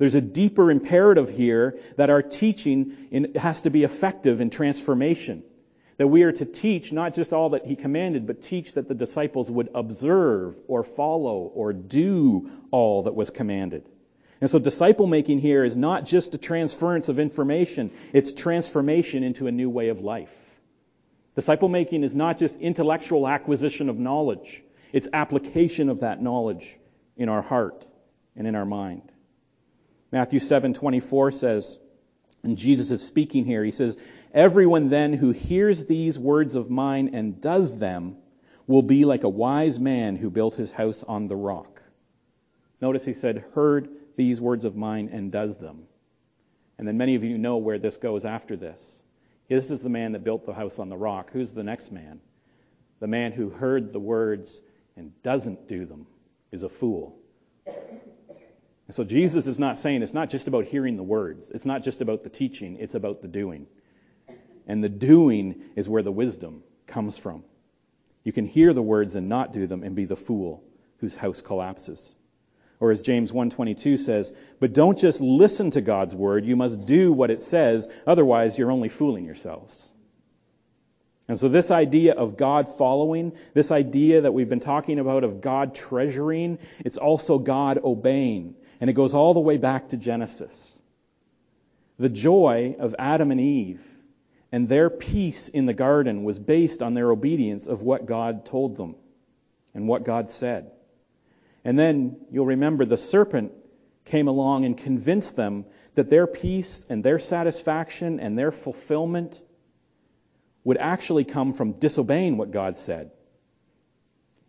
There's 0.00 0.14
a 0.14 0.22
deeper 0.22 0.70
imperative 0.70 1.28
here 1.28 1.78
that 1.98 2.08
our 2.08 2.22
teaching 2.22 2.96
in, 3.10 3.34
has 3.34 3.60
to 3.62 3.70
be 3.70 3.84
effective 3.84 4.40
in 4.40 4.48
transformation. 4.48 5.42
That 5.98 6.06
we 6.06 6.22
are 6.22 6.32
to 6.32 6.46
teach 6.46 6.90
not 6.90 7.12
just 7.12 7.34
all 7.34 7.50
that 7.50 7.66
he 7.66 7.76
commanded, 7.76 8.26
but 8.26 8.40
teach 8.40 8.72
that 8.72 8.88
the 8.88 8.94
disciples 8.94 9.50
would 9.50 9.68
observe 9.74 10.56
or 10.68 10.84
follow 10.84 11.40
or 11.54 11.74
do 11.74 12.48
all 12.70 13.02
that 13.02 13.14
was 13.14 13.28
commanded. 13.28 13.84
And 14.40 14.48
so 14.48 14.58
disciple 14.58 15.06
making 15.06 15.38
here 15.38 15.64
is 15.64 15.76
not 15.76 16.06
just 16.06 16.32
a 16.32 16.38
transference 16.38 17.10
of 17.10 17.18
information, 17.18 17.90
it's 18.14 18.32
transformation 18.32 19.22
into 19.22 19.48
a 19.48 19.52
new 19.52 19.68
way 19.68 19.90
of 19.90 20.00
life. 20.00 20.32
Disciple 21.36 21.68
making 21.68 22.04
is 22.04 22.16
not 22.16 22.38
just 22.38 22.58
intellectual 22.58 23.28
acquisition 23.28 23.90
of 23.90 23.98
knowledge, 23.98 24.62
it's 24.94 25.08
application 25.12 25.90
of 25.90 26.00
that 26.00 26.22
knowledge 26.22 26.74
in 27.18 27.28
our 27.28 27.42
heart 27.42 27.84
and 28.34 28.46
in 28.46 28.54
our 28.54 28.64
mind. 28.64 29.02
Matthew 30.12 30.40
7:24 30.40 31.34
says, 31.34 31.78
And 32.42 32.56
Jesus 32.56 32.90
is 32.90 33.04
speaking 33.04 33.44
here. 33.44 33.64
He 33.64 33.72
says, 33.72 33.96
Everyone 34.32 34.88
then 34.88 35.12
who 35.12 35.30
hears 35.30 35.86
these 35.86 36.18
words 36.18 36.56
of 36.56 36.70
mine 36.70 37.10
and 37.14 37.40
does 37.40 37.78
them 37.78 38.16
will 38.66 38.82
be 38.82 39.04
like 39.04 39.24
a 39.24 39.28
wise 39.28 39.80
man 39.80 40.16
who 40.16 40.30
built 40.30 40.54
his 40.54 40.70
house 40.70 41.02
on 41.02 41.26
the 41.26 41.36
rock. 41.36 41.82
Notice 42.80 43.04
he 43.04 43.14
said, 43.14 43.44
heard 43.54 43.88
these 44.16 44.40
words 44.40 44.64
of 44.64 44.76
mine 44.76 45.10
and 45.12 45.32
does 45.32 45.56
them. 45.58 45.82
And 46.78 46.86
then 46.86 46.96
many 46.96 47.16
of 47.16 47.24
you 47.24 47.36
know 47.36 47.58
where 47.58 47.78
this 47.78 47.96
goes 47.96 48.24
after 48.24 48.56
this. 48.56 48.92
This 49.48 49.70
is 49.70 49.82
the 49.82 49.88
man 49.88 50.12
that 50.12 50.24
built 50.24 50.46
the 50.46 50.54
house 50.54 50.78
on 50.78 50.88
the 50.88 50.96
rock. 50.96 51.30
Who's 51.32 51.52
the 51.52 51.64
next 51.64 51.90
man? 51.90 52.20
The 53.00 53.08
man 53.08 53.32
who 53.32 53.50
heard 53.50 53.92
the 53.92 53.98
words 53.98 54.58
and 54.96 55.20
doesn't 55.22 55.68
do 55.68 55.84
them 55.84 56.06
is 56.52 56.62
a 56.62 56.68
fool. 56.68 57.18
And 58.90 58.94
so 58.96 59.04
Jesus 59.04 59.46
is 59.46 59.60
not 59.60 59.78
saying 59.78 60.02
it's 60.02 60.14
not 60.14 60.30
just 60.30 60.48
about 60.48 60.64
hearing 60.64 60.96
the 60.96 61.04
words. 61.04 61.48
It's 61.48 61.64
not 61.64 61.84
just 61.84 62.00
about 62.00 62.24
the 62.24 62.28
teaching. 62.28 62.78
It's 62.80 62.96
about 62.96 63.22
the 63.22 63.28
doing. 63.28 63.68
And 64.66 64.82
the 64.82 64.88
doing 64.88 65.62
is 65.76 65.88
where 65.88 66.02
the 66.02 66.10
wisdom 66.10 66.64
comes 66.88 67.16
from. 67.16 67.44
You 68.24 68.32
can 68.32 68.46
hear 68.46 68.72
the 68.72 68.82
words 68.82 69.14
and 69.14 69.28
not 69.28 69.52
do 69.52 69.68
them 69.68 69.84
and 69.84 69.94
be 69.94 70.06
the 70.06 70.16
fool 70.16 70.64
whose 70.98 71.14
house 71.14 71.40
collapses. 71.40 72.12
Or 72.80 72.90
as 72.90 73.02
James 73.02 73.30
1:22 73.30 73.96
says, 73.96 74.34
but 74.58 74.72
don't 74.72 74.98
just 74.98 75.20
listen 75.20 75.70
to 75.70 75.80
God's 75.80 76.16
word, 76.16 76.44
you 76.44 76.56
must 76.56 76.84
do 76.84 77.12
what 77.12 77.30
it 77.30 77.40
says, 77.40 77.88
otherwise 78.08 78.58
you're 78.58 78.72
only 78.72 78.88
fooling 78.88 79.24
yourselves. 79.24 79.88
And 81.28 81.38
so 81.38 81.48
this 81.48 81.70
idea 81.70 82.14
of 82.14 82.36
God 82.36 82.68
following, 82.68 83.34
this 83.54 83.70
idea 83.70 84.22
that 84.22 84.34
we've 84.34 84.48
been 84.48 84.58
talking 84.58 84.98
about 84.98 85.22
of 85.22 85.40
God 85.40 85.76
treasuring, 85.76 86.58
it's 86.80 86.98
also 86.98 87.38
God 87.38 87.78
obeying. 87.84 88.56
And 88.80 88.88
it 88.88 88.94
goes 88.94 89.14
all 89.14 89.34
the 89.34 89.40
way 89.40 89.58
back 89.58 89.90
to 89.90 89.96
Genesis. 89.96 90.74
The 91.98 92.08
joy 92.08 92.76
of 92.78 92.94
Adam 92.98 93.30
and 93.30 93.40
Eve 93.40 93.82
and 94.52 94.68
their 94.68 94.90
peace 94.90 95.48
in 95.48 95.66
the 95.66 95.74
garden 95.74 96.24
was 96.24 96.38
based 96.38 96.82
on 96.82 96.94
their 96.94 97.10
obedience 97.10 97.66
of 97.66 97.82
what 97.82 98.06
God 98.06 98.46
told 98.46 98.76
them 98.76 98.96
and 99.74 99.86
what 99.86 100.04
God 100.04 100.30
said. 100.30 100.70
And 101.64 101.78
then 101.78 102.16
you'll 102.30 102.46
remember 102.46 102.84
the 102.84 102.96
serpent 102.96 103.52
came 104.06 104.28
along 104.28 104.64
and 104.64 104.76
convinced 104.76 105.36
them 105.36 105.66
that 105.94 106.10
their 106.10 106.26
peace 106.26 106.86
and 106.88 107.04
their 107.04 107.18
satisfaction 107.18 108.18
and 108.18 108.36
their 108.38 108.50
fulfillment 108.50 109.40
would 110.64 110.78
actually 110.78 111.24
come 111.24 111.52
from 111.52 111.72
disobeying 111.72 112.36
what 112.36 112.50
God 112.50 112.76
said. 112.76 113.10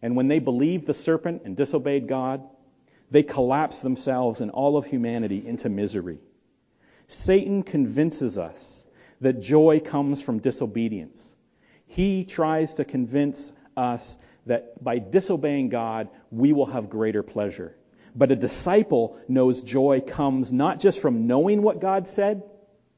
And 0.01 0.15
when 0.15 0.27
they 0.27 0.39
believed 0.39 0.87
the 0.87 0.93
serpent 0.93 1.43
and 1.45 1.55
disobeyed 1.55 2.07
God, 2.07 2.43
they 3.11 3.23
collapse 3.23 3.81
themselves 3.81 4.41
and 4.41 4.51
all 4.51 4.77
of 4.77 4.85
humanity 4.85 5.45
into 5.45 5.69
misery. 5.69 6.19
Satan 7.07 7.63
convinces 7.63 8.37
us 8.37 8.85
that 9.19 9.41
joy 9.41 9.81
comes 9.81 10.21
from 10.21 10.39
disobedience. 10.39 11.35
He 11.87 12.23
tries 12.23 12.75
to 12.75 12.85
convince 12.85 13.51
us 13.75 14.17
that 14.45 14.81
by 14.83 14.99
disobeying 14.99 15.69
God, 15.69 16.09
we 16.31 16.53
will 16.53 16.65
have 16.65 16.89
greater 16.89 17.21
pleasure. 17.21 17.75
But 18.15 18.31
a 18.31 18.35
disciple 18.35 19.19
knows 19.27 19.61
joy 19.61 20.01
comes 20.01 20.51
not 20.51 20.79
just 20.79 21.01
from 21.01 21.27
knowing 21.27 21.61
what 21.61 21.81
God 21.81 22.07
said. 22.07 22.43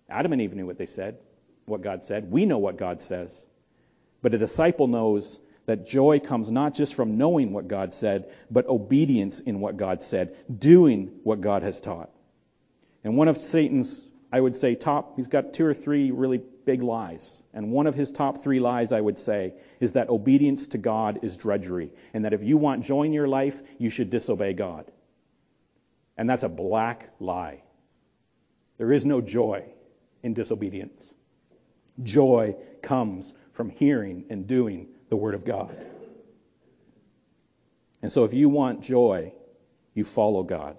Adam 0.09 0.31
and 0.31 0.41
Eve 0.41 0.53
knew 0.53 0.65
what 0.65 0.77
they 0.77 0.85
said, 0.85 1.17
what 1.65 1.81
God 1.81 2.03
said. 2.03 2.31
We 2.31 2.45
know 2.45 2.59
what 2.59 2.77
God 2.77 3.01
says. 3.01 3.45
But 4.21 4.33
a 4.33 4.37
disciple 4.37 4.87
knows 4.87 5.39
that 5.65 5.87
joy 5.87 6.19
comes 6.19 6.51
not 6.51 6.73
just 6.73 6.93
from 6.93 7.17
knowing 7.17 7.53
what 7.53 7.67
God 7.67 7.93
said, 7.93 8.31
but 8.51 8.67
obedience 8.67 9.39
in 9.39 9.59
what 9.59 9.77
God 9.77 10.01
said, 10.01 10.35
doing 10.59 11.19
what 11.23 11.41
God 11.41 11.63
has 11.63 11.79
taught. 11.79 12.09
And 13.03 13.17
one 13.17 13.27
of 13.27 13.37
Satan's, 13.37 14.07
I 14.31 14.39
would 14.39 14.55
say, 14.55 14.75
top, 14.75 15.15
he's 15.15 15.27
got 15.27 15.53
two 15.53 15.65
or 15.65 15.73
three 15.73 16.11
really 16.11 16.41
big 16.65 16.81
lies. 16.81 17.41
And 17.53 17.71
one 17.71 17.87
of 17.87 17.95
his 17.95 18.11
top 18.11 18.43
three 18.43 18.59
lies, 18.59 18.91
I 18.91 18.99
would 18.99 19.17
say, 19.17 19.53
is 19.79 19.93
that 19.93 20.09
obedience 20.09 20.67
to 20.69 20.77
God 20.77 21.19
is 21.23 21.37
drudgery. 21.37 21.91
And 22.13 22.25
that 22.25 22.33
if 22.33 22.43
you 22.43 22.57
want 22.57 22.83
joy 22.85 23.03
in 23.03 23.13
your 23.13 23.27
life, 23.27 23.61
you 23.77 23.89
should 23.89 24.09
disobey 24.09 24.53
God. 24.53 24.85
And 26.17 26.29
that's 26.29 26.43
a 26.43 26.49
black 26.49 27.09
lie. 27.19 27.63
There 28.77 28.91
is 28.91 29.05
no 29.05 29.21
joy 29.21 29.65
in 30.21 30.33
disobedience. 30.33 31.13
Joy 32.01 32.55
comes 32.81 33.33
from 33.53 33.69
hearing 33.69 34.25
and 34.29 34.47
doing 34.47 34.87
the 35.13 35.17
Word 35.17 35.35
of 35.35 35.45
God. 35.45 35.77
And 38.01 38.11
so 38.11 38.23
if 38.23 38.33
you 38.33 38.49
want 38.49 38.81
joy, 38.81 39.31
you 39.93 40.03
follow 40.03 40.41
God. 40.41 40.75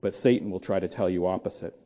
But 0.00 0.14
Satan 0.14 0.50
will 0.50 0.58
try 0.58 0.80
to 0.80 0.88
tell 0.88 1.10
you 1.10 1.26
opposite. 1.26 1.78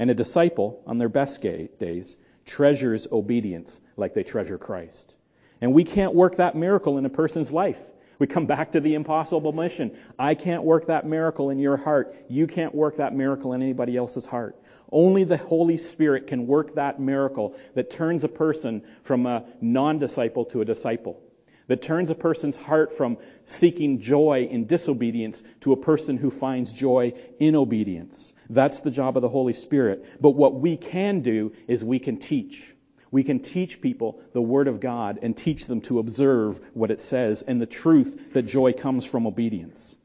And 0.00 0.10
a 0.10 0.14
disciple, 0.14 0.82
on 0.84 0.98
their 0.98 1.08
best 1.08 1.40
days, 1.40 2.16
treasures 2.44 3.06
obedience 3.12 3.80
like 3.96 4.14
they 4.14 4.24
treasure 4.24 4.58
Christ. 4.58 5.14
And 5.60 5.72
we 5.72 5.84
can't 5.84 6.12
work 6.12 6.38
that 6.38 6.56
miracle 6.56 6.98
in 6.98 7.06
a 7.06 7.08
person's 7.08 7.52
life. 7.52 7.80
We 8.18 8.26
come 8.26 8.46
back 8.46 8.72
to 8.72 8.80
the 8.80 8.94
impossible 8.94 9.52
mission. 9.52 9.96
I 10.18 10.34
can't 10.34 10.64
work 10.64 10.86
that 10.86 11.06
miracle 11.06 11.50
in 11.50 11.60
your 11.60 11.76
heart. 11.76 12.16
You 12.28 12.48
can't 12.48 12.74
work 12.74 12.96
that 12.96 13.14
miracle 13.14 13.52
in 13.52 13.62
anybody 13.62 13.96
else's 13.96 14.26
heart. 14.26 14.60
Only 14.92 15.24
the 15.24 15.38
Holy 15.38 15.78
Spirit 15.78 16.26
can 16.26 16.46
work 16.46 16.74
that 16.74 17.00
miracle 17.00 17.56
that 17.74 17.90
turns 17.90 18.22
a 18.22 18.28
person 18.28 18.82
from 19.02 19.24
a 19.26 19.44
non-disciple 19.60 20.44
to 20.46 20.60
a 20.60 20.66
disciple. 20.66 21.20
That 21.68 21.80
turns 21.80 22.10
a 22.10 22.14
person's 22.14 22.56
heart 22.56 22.92
from 22.92 23.16
seeking 23.46 24.00
joy 24.00 24.48
in 24.50 24.66
disobedience 24.66 25.42
to 25.62 25.72
a 25.72 25.76
person 25.76 26.18
who 26.18 26.30
finds 26.30 26.72
joy 26.72 27.14
in 27.38 27.56
obedience. 27.56 28.32
That's 28.50 28.80
the 28.82 28.90
job 28.90 29.16
of 29.16 29.22
the 29.22 29.28
Holy 29.28 29.54
Spirit. 29.54 30.04
But 30.20 30.30
what 30.30 30.54
we 30.54 30.76
can 30.76 31.20
do 31.20 31.52
is 31.66 31.82
we 31.82 31.98
can 31.98 32.18
teach. 32.18 32.62
We 33.10 33.24
can 33.24 33.40
teach 33.40 33.80
people 33.80 34.20
the 34.32 34.42
Word 34.42 34.68
of 34.68 34.80
God 34.80 35.20
and 35.22 35.36
teach 35.36 35.66
them 35.66 35.80
to 35.82 35.98
observe 35.98 36.60
what 36.74 36.90
it 36.90 37.00
says 37.00 37.42
and 37.42 37.60
the 37.60 37.66
truth 37.66 38.32
that 38.34 38.42
joy 38.42 38.72
comes 38.72 39.06
from 39.06 39.26
obedience. 39.26 39.96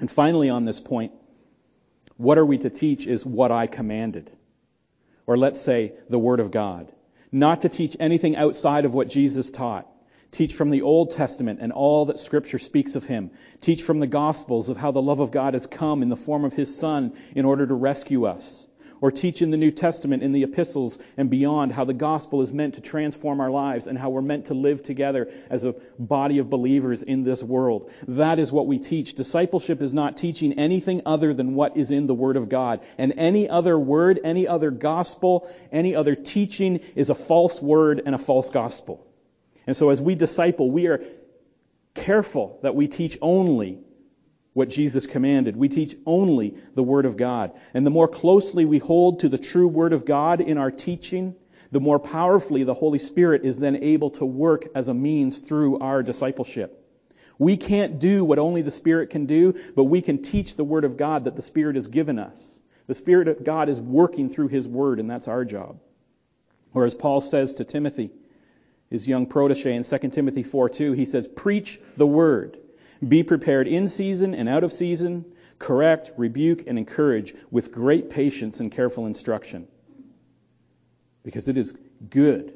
And 0.00 0.10
finally, 0.10 0.50
on 0.50 0.64
this 0.64 0.80
point, 0.80 1.12
what 2.16 2.38
are 2.38 2.46
we 2.46 2.58
to 2.58 2.70
teach 2.70 3.06
is 3.06 3.24
what 3.24 3.52
I 3.52 3.66
commanded. 3.66 4.30
Or 5.26 5.36
let's 5.36 5.60
say 5.60 5.94
the 6.08 6.18
Word 6.18 6.40
of 6.40 6.50
God. 6.50 6.90
Not 7.30 7.62
to 7.62 7.68
teach 7.68 7.96
anything 7.98 8.36
outside 8.36 8.84
of 8.84 8.94
what 8.94 9.08
Jesus 9.08 9.50
taught. 9.50 9.88
Teach 10.30 10.54
from 10.54 10.70
the 10.70 10.82
Old 10.82 11.10
Testament 11.10 11.60
and 11.60 11.72
all 11.72 12.06
that 12.06 12.18
Scripture 12.18 12.58
speaks 12.58 12.96
of 12.96 13.04
Him. 13.04 13.30
Teach 13.60 13.82
from 13.82 14.00
the 14.00 14.06
Gospels 14.06 14.68
of 14.68 14.76
how 14.76 14.90
the 14.90 15.02
love 15.02 15.20
of 15.20 15.30
God 15.30 15.54
has 15.54 15.66
come 15.66 16.02
in 16.02 16.08
the 16.08 16.16
form 16.16 16.44
of 16.44 16.54
His 16.54 16.76
Son 16.76 17.12
in 17.34 17.44
order 17.44 17.66
to 17.66 17.74
rescue 17.74 18.24
us 18.24 18.66
or 19.02 19.10
teach 19.10 19.42
in 19.42 19.50
the 19.50 19.56
New 19.56 19.72
Testament, 19.72 20.22
in 20.22 20.30
the 20.30 20.44
epistles 20.44 20.96
and 21.16 21.28
beyond, 21.28 21.72
how 21.72 21.84
the 21.84 21.92
gospel 21.92 22.40
is 22.40 22.52
meant 22.52 22.74
to 22.74 22.80
transform 22.80 23.40
our 23.40 23.50
lives 23.50 23.88
and 23.88 23.98
how 23.98 24.10
we're 24.10 24.22
meant 24.22 24.46
to 24.46 24.54
live 24.54 24.82
together 24.82 25.28
as 25.50 25.64
a 25.64 25.74
body 25.98 26.38
of 26.38 26.48
believers 26.48 27.02
in 27.02 27.24
this 27.24 27.42
world. 27.42 27.90
That 28.06 28.38
is 28.38 28.52
what 28.52 28.68
we 28.68 28.78
teach. 28.78 29.14
Discipleship 29.14 29.82
is 29.82 29.92
not 29.92 30.16
teaching 30.16 30.58
anything 30.58 31.02
other 31.04 31.34
than 31.34 31.54
what 31.54 31.76
is 31.76 31.90
in 31.90 32.06
the 32.06 32.14
Word 32.14 32.36
of 32.36 32.48
God. 32.48 32.80
And 32.96 33.14
any 33.16 33.48
other 33.50 33.76
word, 33.76 34.20
any 34.22 34.46
other 34.46 34.70
gospel, 34.70 35.52
any 35.72 35.96
other 35.96 36.14
teaching 36.14 36.80
is 36.94 37.10
a 37.10 37.14
false 37.16 37.60
word 37.60 38.02
and 38.06 38.14
a 38.14 38.18
false 38.18 38.50
gospel. 38.50 39.04
And 39.66 39.76
so 39.76 39.90
as 39.90 40.00
we 40.00 40.14
disciple, 40.14 40.70
we 40.70 40.86
are 40.86 41.02
careful 41.94 42.60
that 42.62 42.76
we 42.76 42.86
teach 42.86 43.18
only 43.20 43.80
what 44.52 44.68
Jesus 44.68 45.06
commanded. 45.06 45.56
We 45.56 45.68
teach 45.68 45.96
only 46.04 46.56
the 46.74 46.82
Word 46.82 47.06
of 47.06 47.16
God. 47.16 47.52
And 47.74 47.86
the 47.86 47.90
more 47.90 48.08
closely 48.08 48.64
we 48.64 48.78
hold 48.78 49.20
to 49.20 49.28
the 49.28 49.38
true 49.38 49.68
Word 49.68 49.92
of 49.92 50.04
God 50.04 50.40
in 50.40 50.58
our 50.58 50.70
teaching, 50.70 51.34
the 51.70 51.80
more 51.80 51.98
powerfully 51.98 52.64
the 52.64 52.74
Holy 52.74 52.98
Spirit 52.98 53.44
is 53.44 53.56
then 53.56 53.76
able 53.76 54.10
to 54.10 54.26
work 54.26 54.68
as 54.74 54.88
a 54.88 54.94
means 54.94 55.38
through 55.38 55.78
our 55.78 56.02
discipleship. 56.02 56.78
We 57.38 57.56
can't 57.56 57.98
do 57.98 58.24
what 58.24 58.38
only 58.38 58.62
the 58.62 58.70
Spirit 58.70 59.10
can 59.10 59.26
do, 59.26 59.54
but 59.74 59.84
we 59.84 60.02
can 60.02 60.22
teach 60.22 60.54
the 60.54 60.64
Word 60.64 60.84
of 60.84 60.96
God 60.96 61.24
that 61.24 61.34
the 61.34 61.42
Spirit 61.42 61.76
has 61.76 61.86
given 61.86 62.18
us. 62.18 62.60
The 62.88 62.94
Spirit 62.94 63.28
of 63.28 63.42
God 63.42 63.68
is 63.68 63.80
working 63.80 64.28
through 64.28 64.48
His 64.48 64.68
Word, 64.68 65.00
and 65.00 65.10
that's 65.10 65.28
our 65.28 65.44
job. 65.44 65.78
Or 66.74 66.84
as 66.84 66.94
Paul 66.94 67.20
says 67.20 67.54
to 67.54 67.64
Timothy, 67.64 68.10
his 68.90 69.08
young 69.08 69.24
protege 69.24 69.74
in 69.74 69.82
2 69.82 69.98
Timothy 70.10 70.42
4 70.42 70.68
2, 70.68 70.92
he 70.92 71.06
says, 71.06 71.26
Preach 71.26 71.80
the 71.96 72.06
Word. 72.06 72.58
Be 73.06 73.22
prepared 73.22 73.66
in 73.66 73.88
season 73.88 74.34
and 74.34 74.48
out 74.48 74.64
of 74.64 74.72
season, 74.72 75.24
correct, 75.58 76.12
rebuke, 76.16 76.64
and 76.66 76.78
encourage 76.78 77.34
with 77.50 77.72
great 77.72 78.10
patience 78.10 78.60
and 78.60 78.70
careful 78.70 79.06
instruction. 79.06 79.66
Because 81.24 81.48
it 81.48 81.56
is 81.56 81.76
good 82.08 82.54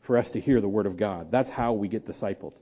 for 0.00 0.16
us 0.16 0.32
to 0.32 0.40
hear 0.40 0.60
the 0.60 0.68
word 0.68 0.86
of 0.86 0.96
God. 0.96 1.30
That's 1.30 1.48
how 1.48 1.72
we 1.72 1.88
get 1.88 2.04
discipled. 2.04 2.54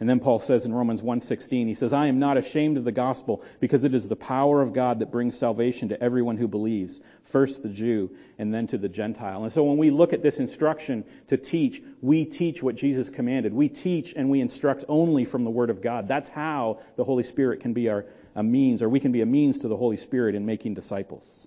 And 0.00 0.08
then 0.08 0.18
Paul 0.18 0.40
says 0.40 0.66
in 0.66 0.74
Romans 0.74 1.02
1:16, 1.02 1.68
he 1.68 1.74
says, 1.74 1.92
"I 1.92 2.08
am 2.08 2.18
not 2.18 2.36
ashamed 2.36 2.76
of 2.76 2.84
the 2.84 2.92
gospel, 2.92 3.42
because 3.60 3.84
it 3.84 3.94
is 3.94 4.08
the 4.08 4.16
power 4.16 4.60
of 4.60 4.72
God 4.72 4.98
that 4.98 5.12
brings 5.12 5.36
salvation 5.36 5.90
to 5.90 6.02
everyone 6.02 6.36
who 6.36 6.48
believes, 6.48 7.00
first 7.22 7.62
the 7.62 7.68
Jew 7.68 8.10
and 8.36 8.52
then 8.52 8.66
to 8.68 8.78
the 8.78 8.88
Gentile." 8.88 9.44
And 9.44 9.52
so 9.52 9.62
when 9.62 9.78
we 9.78 9.90
look 9.90 10.12
at 10.12 10.20
this 10.20 10.40
instruction 10.40 11.04
to 11.28 11.36
teach, 11.36 11.80
we 12.02 12.24
teach 12.24 12.60
what 12.60 12.74
Jesus 12.74 13.08
commanded. 13.08 13.54
We 13.54 13.68
teach 13.68 14.14
and 14.16 14.30
we 14.30 14.40
instruct 14.40 14.84
only 14.88 15.24
from 15.24 15.44
the 15.44 15.50
word 15.50 15.70
of 15.70 15.80
God. 15.80 16.08
That's 16.08 16.28
how 16.28 16.80
the 16.96 17.04
Holy 17.04 17.22
Spirit 17.22 17.60
can 17.60 17.72
be 17.72 17.88
our 17.88 18.04
a 18.34 18.42
means 18.42 18.82
or 18.82 18.88
we 18.88 18.98
can 18.98 19.12
be 19.12 19.20
a 19.20 19.26
means 19.26 19.60
to 19.60 19.68
the 19.68 19.76
Holy 19.76 19.96
Spirit 19.96 20.34
in 20.34 20.44
making 20.44 20.74
disciples. 20.74 21.46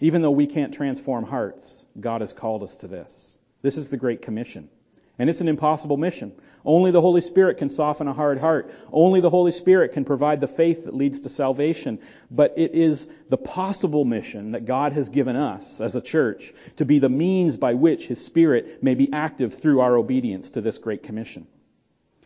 Even 0.00 0.22
though 0.22 0.32
we 0.32 0.48
can't 0.48 0.74
transform 0.74 1.24
hearts, 1.24 1.84
God 1.98 2.22
has 2.22 2.32
called 2.32 2.64
us 2.64 2.76
to 2.76 2.88
this. 2.88 3.36
This 3.62 3.76
is 3.78 3.88
the 3.88 3.96
Great 3.96 4.22
Commission. 4.22 4.68
And 5.16 5.30
it's 5.30 5.40
an 5.40 5.48
impossible 5.48 5.96
mission. 5.96 6.32
Only 6.64 6.90
the 6.90 7.00
Holy 7.00 7.20
Spirit 7.20 7.58
can 7.58 7.68
soften 7.68 8.08
a 8.08 8.12
hard 8.12 8.38
heart. 8.38 8.72
Only 8.92 9.20
the 9.20 9.30
Holy 9.30 9.52
Spirit 9.52 9.92
can 9.92 10.04
provide 10.04 10.40
the 10.40 10.48
faith 10.48 10.86
that 10.86 10.94
leads 10.94 11.20
to 11.20 11.28
salvation. 11.28 12.00
But 12.32 12.54
it 12.56 12.74
is 12.74 13.08
the 13.28 13.36
possible 13.36 14.04
mission 14.04 14.52
that 14.52 14.64
God 14.64 14.92
has 14.92 15.10
given 15.10 15.36
us 15.36 15.80
as 15.80 15.94
a 15.94 16.00
church 16.00 16.52
to 16.76 16.84
be 16.84 16.98
the 16.98 17.08
means 17.08 17.56
by 17.56 17.74
which 17.74 18.08
His 18.08 18.24
Spirit 18.24 18.82
may 18.82 18.96
be 18.96 19.12
active 19.12 19.54
through 19.54 19.80
our 19.80 19.96
obedience 19.96 20.50
to 20.52 20.60
this 20.60 20.78
Great 20.78 21.04
Commission. 21.04 21.46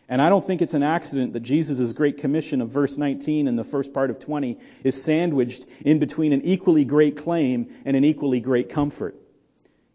And 0.07 0.19
I 0.19 0.29
don't 0.29 0.43
think 0.43 0.63
it's 0.63 0.73
an 0.73 0.81
accident 0.81 1.33
that 1.33 1.41
Jesus' 1.41 1.93
Great 1.93 2.17
Commission 2.17 2.61
of 2.61 2.69
verse 2.69 2.97
19 2.97 3.47
and 3.47 3.59
the 3.59 3.63
first 3.63 3.93
part 3.93 4.09
of 4.09 4.17
20 4.17 4.57
is 4.83 4.99
sandwiched 4.99 5.63
in 5.81 5.99
between 5.99 6.33
an 6.33 6.41
equally 6.41 6.85
great 6.85 7.17
claim 7.17 7.69
and 7.85 7.95
an 7.95 8.03
equally 8.03 8.39
great 8.39 8.69
comfort 8.69 9.15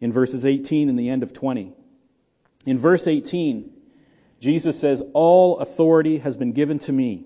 in 0.01 0.13
verses 0.13 0.47
18 0.47 0.89
and 0.89 0.97
the 0.97 1.09
end 1.09 1.25
of 1.25 1.33
20. 1.33 1.73
In 2.67 2.79
verse 2.79 3.07
18, 3.07 3.71
Jesus 4.41 4.79
says, 4.79 5.03
All 5.13 5.59
authority 5.59 6.19
has 6.19 6.37
been 6.37 6.53
given 6.53 6.79
to 6.81 6.93
me. 6.93 7.25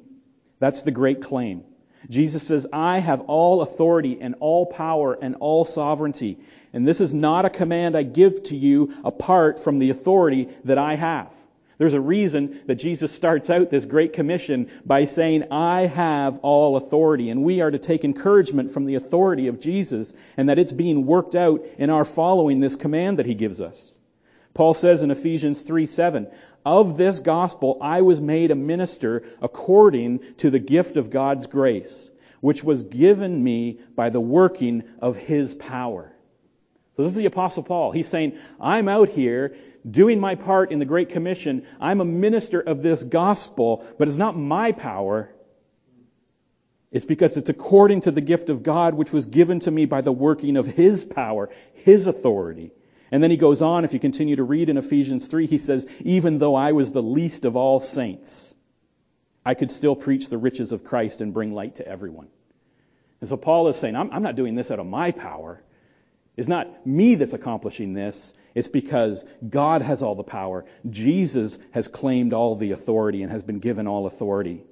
That's 0.58 0.82
the 0.82 0.90
great 0.90 1.22
claim. 1.22 1.64
Jesus 2.08 2.46
says, 2.46 2.66
I 2.72 2.98
have 2.98 3.22
all 3.22 3.60
authority 3.60 4.18
and 4.20 4.36
all 4.40 4.66
power 4.66 5.18
and 5.20 5.36
all 5.36 5.64
sovereignty. 5.64 6.38
And 6.72 6.86
this 6.86 7.00
is 7.00 7.12
not 7.12 7.44
a 7.44 7.50
command 7.50 7.96
I 7.96 8.02
give 8.02 8.42
to 8.44 8.56
you 8.56 8.94
apart 9.04 9.60
from 9.60 9.78
the 9.78 9.90
authority 9.90 10.48
that 10.64 10.78
I 10.78 10.94
have. 10.94 11.30
There's 11.76 11.94
a 11.94 12.00
reason 12.00 12.60
that 12.66 12.76
Jesus 12.76 13.12
starts 13.12 13.50
out 13.50 13.70
this 13.70 13.84
great 13.84 14.12
commission 14.12 14.68
by 14.84 15.04
saying, 15.04 15.52
I 15.52 15.86
have 15.86 16.38
all 16.38 16.76
authority. 16.76 17.30
And 17.30 17.44
we 17.44 17.60
are 17.60 17.70
to 17.70 17.78
take 17.78 18.04
encouragement 18.04 18.72
from 18.72 18.84
the 18.84 18.96
authority 18.96 19.46
of 19.46 19.60
Jesus 19.60 20.12
and 20.36 20.48
that 20.48 20.58
it's 20.58 20.72
being 20.72 21.06
worked 21.06 21.36
out 21.36 21.64
in 21.78 21.90
our 21.90 22.04
following 22.04 22.58
this 22.58 22.74
command 22.74 23.20
that 23.20 23.26
he 23.26 23.34
gives 23.34 23.60
us. 23.60 23.92
Paul 24.58 24.74
says 24.74 25.04
in 25.04 25.12
Ephesians 25.12 25.62
3 25.62 25.86
7, 25.86 26.26
Of 26.66 26.96
this 26.96 27.20
gospel 27.20 27.78
I 27.80 28.02
was 28.02 28.20
made 28.20 28.50
a 28.50 28.56
minister 28.56 29.22
according 29.40 30.18
to 30.38 30.50
the 30.50 30.58
gift 30.58 30.96
of 30.96 31.10
God's 31.10 31.46
grace, 31.46 32.10
which 32.40 32.64
was 32.64 32.82
given 32.82 33.40
me 33.44 33.78
by 33.94 34.10
the 34.10 34.20
working 34.20 34.82
of 34.98 35.16
his 35.16 35.54
power. 35.54 36.12
So 36.96 37.04
this 37.04 37.12
is 37.12 37.16
the 37.18 37.26
Apostle 37.26 37.62
Paul. 37.62 37.92
He's 37.92 38.08
saying, 38.08 38.36
I'm 38.60 38.88
out 38.88 39.10
here 39.10 39.54
doing 39.88 40.18
my 40.18 40.34
part 40.34 40.72
in 40.72 40.80
the 40.80 40.84
Great 40.84 41.10
Commission. 41.10 41.64
I'm 41.80 42.00
a 42.00 42.04
minister 42.04 42.58
of 42.60 42.82
this 42.82 43.04
gospel, 43.04 43.86
but 43.96 44.08
it's 44.08 44.16
not 44.16 44.36
my 44.36 44.72
power. 44.72 45.32
It's 46.90 47.04
because 47.04 47.36
it's 47.36 47.48
according 47.48 48.00
to 48.00 48.10
the 48.10 48.20
gift 48.20 48.50
of 48.50 48.64
God, 48.64 48.94
which 48.94 49.12
was 49.12 49.26
given 49.26 49.60
to 49.60 49.70
me 49.70 49.86
by 49.86 50.00
the 50.00 50.10
working 50.10 50.56
of 50.56 50.66
his 50.66 51.04
power, 51.04 51.48
his 51.74 52.08
authority. 52.08 52.72
And 53.10 53.22
then 53.22 53.30
he 53.30 53.36
goes 53.36 53.62
on, 53.62 53.84
if 53.84 53.92
you 53.92 53.98
continue 53.98 54.36
to 54.36 54.44
read 54.44 54.68
in 54.68 54.76
Ephesians 54.76 55.26
3, 55.28 55.46
he 55.46 55.58
says, 55.58 55.88
Even 56.00 56.38
though 56.38 56.54
I 56.54 56.72
was 56.72 56.92
the 56.92 57.02
least 57.02 57.44
of 57.44 57.56
all 57.56 57.80
saints, 57.80 58.52
I 59.44 59.54
could 59.54 59.70
still 59.70 59.96
preach 59.96 60.28
the 60.28 60.38
riches 60.38 60.72
of 60.72 60.84
Christ 60.84 61.20
and 61.20 61.32
bring 61.32 61.54
light 61.54 61.76
to 61.76 61.88
everyone. 61.88 62.28
And 63.20 63.28
so 63.28 63.36
Paul 63.36 63.68
is 63.68 63.76
saying, 63.76 63.96
I'm, 63.96 64.10
I'm 64.12 64.22
not 64.22 64.36
doing 64.36 64.54
this 64.54 64.70
out 64.70 64.78
of 64.78 64.86
my 64.86 65.10
power. 65.10 65.62
It's 66.36 66.48
not 66.48 66.86
me 66.86 67.16
that's 67.16 67.32
accomplishing 67.32 67.94
this. 67.94 68.32
It's 68.54 68.68
because 68.68 69.24
God 69.48 69.82
has 69.82 70.02
all 70.02 70.14
the 70.14 70.22
power. 70.22 70.66
Jesus 70.88 71.58
has 71.72 71.88
claimed 71.88 72.32
all 72.32 72.54
the 72.54 72.72
authority 72.72 73.22
and 73.22 73.32
has 73.32 73.42
been 73.42 73.58
given 73.58 73.86
all 73.86 74.06
authority. 74.06 74.62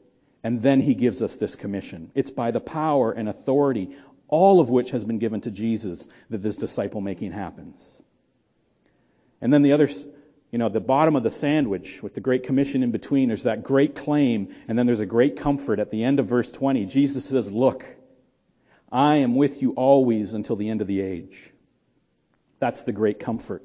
And 0.44 0.62
then 0.62 0.80
he 0.80 0.94
gives 0.94 1.22
us 1.22 1.36
this 1.36 1.56
commission. 1.56 2.12
It's 2.14 2.30
by 2.30 2.52
the 2.52 2.60
power 2.60 3.10
and 3.10 3.28
authority, 3.28 3.96
all 4.28 4.60
of 4.60 4.70
which 4.70 4.90
has 4.92 5.04
been 5.04 5.18
given 5.18 5.40
to 5.40 5.50
Jesus, 5.50 6.06
that 6.30 6.42
this 6.42 6.56
disciple 6.56 7.00
making 7.00 7.32
happens. 7.32 8.00
And 9.40 9.52
then 9.52 9.62
the 9.62 9.72
other, 9.72 9.88
you 10.50 10.58
know, 10.58 10.68
the 10.68 10.80
bottom 10.80 11.16
of 11.16 11.22
the 11.22 11.30
sandwich 11.30 12.02
with 12.02 12.14
the 12.14 12.20
Great 12.20 12.44
Commission 12.44 12.82
in 12.82 12.90
between, 12.90 13.28
there's 13.28 13.44
that 13.44 13.62
great 13.62 13.94
claim, 13.94 14.54
and 14.68 14.78
then 14.78 14.86
there's 14.86 15.00
a 15.00 15.06
great 15.06 15.36
comfort 15.36 15.78
at 15.78 15.90
the 15.90 16.04
end 16.04 16.20
of 16.20 16.26
verse 16.26 16.50
20. 16.50 16.86
Jesus 16.86 17.24
says, 17.26 17.52
Look, 17.52 17.84
I 18.90 19.16
am 19.16 19.34
with 19.34 19.62
you 19.62 19.72
always 19.72 20.34
until 20.34 20.56
the 20.56 20.68
end 20.70 20.80
of 20.80 20.86
the 20.86 21.00
age. 21.00 21.50
That's 22.58 22.84
the 22.84 22.92
great 22.92 23.20
comfort. 23.20 23.62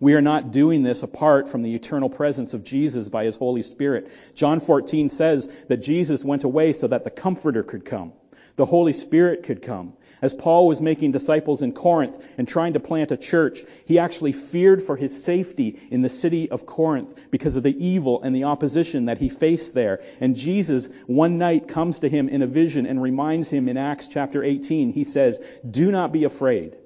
We 0.00 0.14
are 0.14 0.22
not 0.22 0.52
doing 0.52 0.84
this 0.84 1.02
apart 1.02 1.48
from 1.48 1.62
the 1.62 1.74
eternal 1.74 2.08
presence 2.08 2.54
of 2.54 2.62
Jesus 2.62 3.08
by 3.08 3.24
his 3.24 3.34
Holy 3.34 3.62
Spirit. 3.62 4.12
John 4.34 4.60
14 4.60 5.08
says 5.08 5.48
that 5.68 5.78
Jesus 5.78 6.24
went 6.24 6.44
away 6.44 6.72
so 6.72 6.86
that 6.86 7.02
the 7.02 7.10
Comforter 7.10 7.64
could 7.64 7.84
come. 7.84 8.12
The 8.54 8.66
Holy 8.66 8.92
Spirit 8.92 9.42
could 9.42 9.62
come. 9.62 9.94
As 10.20 10.34
Paul 10.34 10.66
was 10.66 10.80
making 10.80 11.12
disciples 11.12 11.62
in 11.62 11.72
Corinth 11.72 12.18
and 12.36 12.48
trying 12.48 12.72
to 12.72 12.80
plant 12.80 13.12
a 13.12 13.16
church, 13.16 13.60
he 13.86 13.98
actually 13.98 14.32
feared 14.32 14.82
for 14.82 14.96
his 14.96 15.22
safety 15.22 15.78
in 15.90 16.02
the 16.02 16.08
city 16.08 16.50
of 16.50 16.66
Corinth 16.66 17.14
because 17.30 17.56
of 17.56 17.62
the 17.62 17.86
evil 17.86 18.22
and 18.22 18.34
the 18.34 18.44
opposition 18.44 19.06
that 19.06 19.18
he 19.18 19.28
faced 19.28 19.74
there. 19.74 20.00
And 20.20 20.34
Jesus 20.34 20.88
one 21.06 21.38
night 21.38 21.68
comes 21.68 22.00
to 22.00 22.08
him 22.08 22.28
in 22.28 22.42
a 22.42 22.46
vision 22.46 22.86
and 22.86 23.00
reminds 23.00 23.48
him 23.48 23.68
in 23.68 23.76
Acts 23.76 24.08
chapter 24.08 24.42
18, 24.42 24.92
he 24.92 25.04
says, 25.04 25.40
Do 25.68 25.92
not 25.92 26.12
be 26.12 26.24
afraid, 26.24 26.76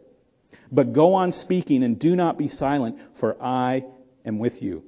but 0.71 0.92
go 0.92 1.14
on 1.14 1.33
speaking 1.33 1.83
and 1.85 1.99
do 1.99 2.14
not 2.16 2.37
be 2.37 2.49
silent, 2.49 2.99
for 3.14 3.42
I 3.42 3.85
am 4.25 4.38
with 4.38 4.62
you. 4.62 4.85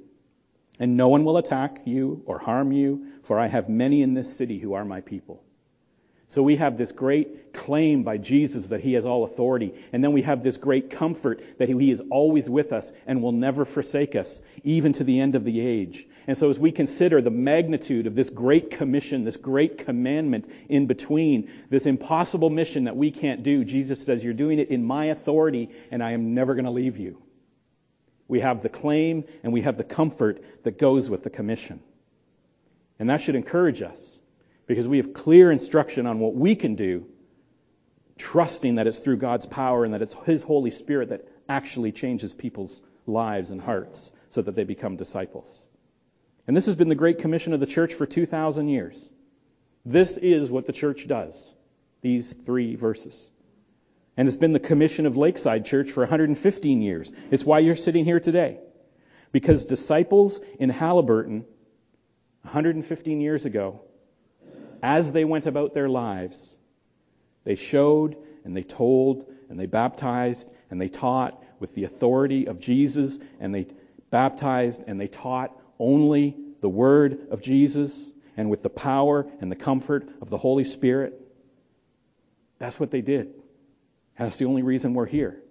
And 0.79 0.97
no 0.97 1.07
one 1.07 1.23
will 1.23 1.37
attack 1.37 1.81
you 1.85 2.21
or 2.25 2.37
harm 2.37 2.71
you, 2.71 3.07
for 3.23 3.39
I 3.39 3.47
have 3.47 3.69
many 3.69 4.01
in 4.01 4.13
this 4.13 4.35
city 4.35 4.59
who 4.59 4.73
are 4.73 4.83
my 4.83 5.01
people. 5.01 5.44
So 6.27 6.41
we 6.41 6.55
have 6.55 6.75
this 6.75 6.91
great 6.91 7.53
claim 7.53 8.03
by 8.03 8.17
Jesus 8.17 8.69
that 8.69 8.81
he 8.81 8.93
has 8.93 9.05
all 9.05 9.23
authority. 9.23 9.73
And 9.93 10.03
then 10.03 10.11
we 10.11 10.23
have 10.23 10.41
this 10.41 10.57
great 10.57 10.89
comfort 10.89 11.43
that 11.59 11.69
he 11.69 11.91
is 11.91 12.01
always 12.09 12.49
with 12.49 12.73
us 12.73 12.91
and 13.05 13.21
will 13.21 13.31
never 13.31 13.63
forsake 13.63 14.15
us, 14.15 14.41
even 14.63 14.93
to 14.93 15.03
the 15.03 15.19
end 15.19 15.35
of 15.35 15.45
the 15.45 15.61
age. 15.61 16.07
And 16.27 16.35
so 16.35 16.49
as 16.49 16.57
we 16.57 16.71
consider 16.71 17.21
the 17.21 17.29
magnitude 17.29 18.07
of 18.07 18.15
this 18.15 18.31
great 18.31 18.71
commission, 18.71 19.23
this 19.23 19.37
great 19.37 19.85
commandment 19.85 20.49
in 20.67 20.87
between, 20.87 21.51
this 21.69 21.85
impossible 21.85 22.49
mission 22.49 22.85
that 22.85 22.97
we 22.97 23.11
can't 23.11 23.43
do, 23.43 23.63
Jesus 23.63 24.03
says, 24.03 24.23
You're 24.23 24.33
doing 24.33 24.57
it 24.57 24.69
in 24.69 24.83
my 24.83 25.05
authority, 25.05 25.69
and 25.91 26.01
I 26.01 26.13
am 26.13 26.33
never 26.33 26.55
going 26.55 26.65
to 26.65 26.71
leave 26.71 26.97
you. 26.97 27.21
We 28.27 28.39
have 28.39 28.63
the 28.63 28.69
claim 28.69 29.25
and 29.43 29.53
we 29.53 29.61
have 29.61 29.77
the 29.77 29.83
comfort 29.83 30.43
that 30.63 30.79
goes 30.79 31.09
with 31.09 31.21
the 31.21 31.29
commission. 31.29 31.79
And 32.97 33.11
that 33.11 33.21
should 33.21 33.35
encourage 33.35 33.83
us 33.83 34.14
because 34.67 34.87
we 34.87 34.97
have 34.97 35.13
clear 35.13 35.51
instruction 35.51 36.05
on 36.07 36.19
what 36.19 36.33
we 36.33 36.55
can 36.55 36.75
do, 36.75 37.05
trusting 38.17 38.75
that 38.75 38.87
it's 38.87 38.99
through 38.99 39.17
God's 39.17 39.45
power 39.45 39.85
and 39.85 39.93
that 39.93 40.01
it's 40.01 40.13
His 40.25 40.43
Holy 40.43 40.71
Spirit 40.71 41.09
that 41.09 41.27
actually 41.47 41.91
changes 41.91 42.33
people's 42.33 42.81
lives 43.05 43.51
and 43.51 43.61
hearts 43.61 44.11
so 44.29 44.41
that 44.41 44.55
they 44.55 44.63
become 44.63 44.95
disciples. 44.95 45.61
And 46.47 46.55
this 46.55 46.65
has 46.67 46.75
been 46.75 46.89
the 46.89 46.95
great 46.95 47.19
commission 47.19 47.53
of 47.53 47.59
the 47.59 47.65
church 47.65 47.93
for 47.93 48.05
2,000 48.05 48.67
years. 48.67 49.07
This 49.85 50.17
is 50.17 50.49
what 50.49 50.65
the 50.65 50.73
church 50.73 51.07
does, 51.07 51.47
these 52.01 52.33
three 52.33 52.75
verses. 52.75 53.29
And 54.17 54.27
it's 54.27 54.37
been 54.37 54.53
the 54.53 54.59
commission 54.59 55.05
of 55.05 55.17
Lakeside 55.17 55.65
Church 55.65 55.91
for 55.91 56.01
115 56.01 56.81
years. 56.81 57.11
It's 57.31 57.43
why 57.43 57.59
you're 57.59 57.75
sitting 57.75 58.05
here 58.05 58.19
today. 58.19 58.59
Because 59.31 59.65
disciples 59.65 60.39
in 60.57 60.71
Haliburton, 60.71 61.43
115 62.43 63.21
years 63.21 63.45
ago, 63.45 63.81
as 64.85 65.11
they 65.11 65.25
went 65.25 65.47
about 65.47 65.73
their 65.73 65.89
lives, 65.89 66.53
they 67.43 67.55
showed 67.55 68.15
and 68.43 68.55
they 68.55 68.61
told 68.61 69.25
and 69.49 69.59
they 69.59 69.65
baptized 69.65 70.47
and 70.69 70.79
they 70.79 70.89
taught 70.89 71.43
with 71.59 71.73
the 71.73 71.85
authority 71.85 72.47
of 72.47 72.59
Jesus 72.59 73.17
and 73.39 73.53
they 73.53 73.65
baptized 74.11 74.83
and 74.85 75.01
they 75.01 75.07
taught 75.07 75.59
only 75.79 76.37
the 76.61 76.69
word 76.69 77.29
of 77.31 77.41
Jesus 77.41 78.11
and 78.37 78.51
with 78.51 78.61
the 78.61 78.69
power 78.69 79.25
and 79.41 79.51
the 79.51 79.55
comfort 79.55 80.07
of 80.21 80.29
the 80.29 80.37
Holy 80.37 80.65
Spirit. 80.65 81.19
That's 82.59 82.79
what 82.79 82.91
they 82.91 83.01
did. 83.01 83.33
That's 84.19 84.37
the 84.37 84.45
only 84.45 84.61
reason 84.61 84.93
we're 84.93 85.07
here. 85.07 85.41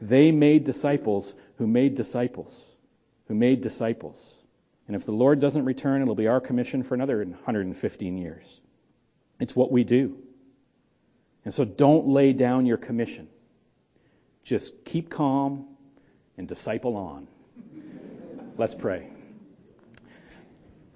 They 0.00 0.32
made 0.32 0.64
disciples 0.64 1.32
who 1.58 1.68
made 1.68 1.94
disciples, 1.94 2.60
who 3.28 3.36
made 3.36 3.60
disciples. 3.60 4.34
And 4.86 4.94
if 4.94 5.06
the 5.06 5.12
Lord 5.12 5.40
doesn't 5.40 5.64
return, 5.64 6.02
it'll 6.02 6.14
be 6.14 6.28
our 6.28 6.40
commission 6.40 6.82
for 6.82 6.94
another 6.94 7.18
115 7.18 8.18
years. 8.18 8.60
It's 9.40 9.56
what 9.56 9.72
we 9.72 9.84
do. 9.84 10.18
And 11.44 11.52
so 11.52 11.64
don't 11.64 12.08
lay 12.08 12.32
down 12.32 12.66
your 12.66 12.76
commission. 12.76 13.28
Just 14.44 14.84
keep 14.84 15.10
calm 15.10 15.66
and 16.36 16.46
disciple 16.46 16.96
on. 16.96 17.28
Let's 18.56 18.74
pray. 18.74 19.08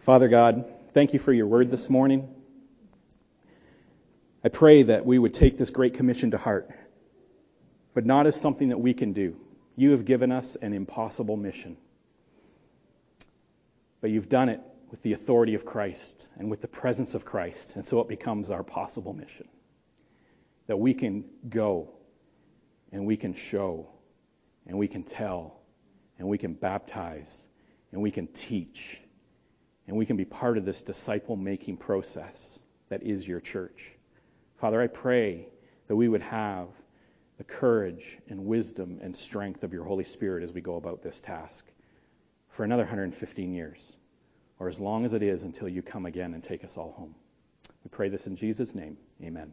Father 0.01 0.29
God, 0.29 0.65
thank 0.93 1.13
you 1.13 1.19
for 1.19 1.33
your 1.33 1.47
word 1.47 1.71
this 1.71 1.91
morning. 1.91 2.29
I 4.45 4.49
pray 4.49 4.85
that 4.85 5.05
we 5.05 5.19
would 5.19 5.35
take 5.35 5.59
this 5.59 5.71
great 5.71 5.95
commission 5.95 6.31
to 6.31 6.39
heart, 6.39 6.71
but 7.95 8.07
not 8.07 8.27
as 8.27 8.41
something 8.41 8.69
that 8.69 8.79
we 8.79 8.95
can 8.95 9.13
do. 9.13 9.37
You 9.77 9.91
have 9.91 10.05
given 10.05 10.31
us 10.31 10.57
an 10.57 10.73
impossible 10.73 11.37
mission, 11.37 11.77
but 14.01 14.11
you've 14.11 14.29
done 14.29 14.49
it 14.49 14.61
with 14.91 15.03
the 15.03 15.13
authority 15.13 15.55
of 15.55 15.65
Christ 15.65 16.27
and 16.37 16.51
with 16.51 16.61
the 16.61 16.69
presence 16.69 17.15
of 17.15 17.25
Christ. 17.25 17.77
And 17.77 17.85
so 17.85 18.01
it 18.01 18.09
becomes 18.09 18.51
our 18.51 18.63
possible 18.63 19.13
mission 19.13 19.49
that 20.67 20.79
we 20.79 20.95
can 20.95 21.25
go 21.49 21.91
and 22.93 23.07
we 23.07 23.17
can 23.17 23.35
show 23.35 23.89
and 24.67 24.79
we 24.79 24.89
can 24.89 25.03
tell 25.03 25.61
and 26.19 26.29
we 26.29 26.39
can 26.39 26.55
baptize 26.55 27.47
and 27.93 28.03
we 28.03 28.11
can 28.11 28.27
teach 28.29 29.01
and 29.87 29.97
we 29.97 30.07
can 30.07 30.17
be 30.17 30.25
part 30.25 30.59
of 30.59 30.65
this 30.65 30.83
disciple 30.83 31.37
making 31.37 31.79
process 31.79 32.59
that 32.91 33.03
is 33.03 33.27
your 33.27 33.41
church. 33.41 33.93
Father, 34.61 34.81
I 34.81 34.87
pray 34.87 35.49
that 35.87 35.97
we 35.97 36.09
would 36.09 36.23
have 36.23 36.69
the 37.39 37.45
courage 37.45 38.19
and 38.29 38.47
wisdom 38.47 38.99
and 39.01 39.17
strength 39.17 39.63
of 39.63 39.73
your 39.73 39.85
Holy 39.85 40.05
Spirit 40.05 40.43
as 40.43 40.53
we 40.53 40.61
go 40.61 40.77
about 40.77 41.03
this 41.03 41.21
task 41.21 41.67
for 42.59 42.65
another 42.65 42.83
115 42.83 43.53
years, 43.53 43.93
or 44.59 44.69
as 44.69 44.81
long 44.81 45.05
as 45.05 45.13
it 45.13 45.23
is 45.23 45.45
until 45.45 45.69
you 45.69 45.81
come 45.81 46.07
again 46.07 46.35
and 46.35 46.43
take 46.43 46.65
us 46.65 46.77
all 46.77 46.91
home. 46.91 47.15
We 47.85 47.89
pray 47.89 48.09
this 48.09 48.27
in 48.27 48.35
Jesus' 48.35 48.75
name. 48.75 48.97
Amen. 49.23 49.53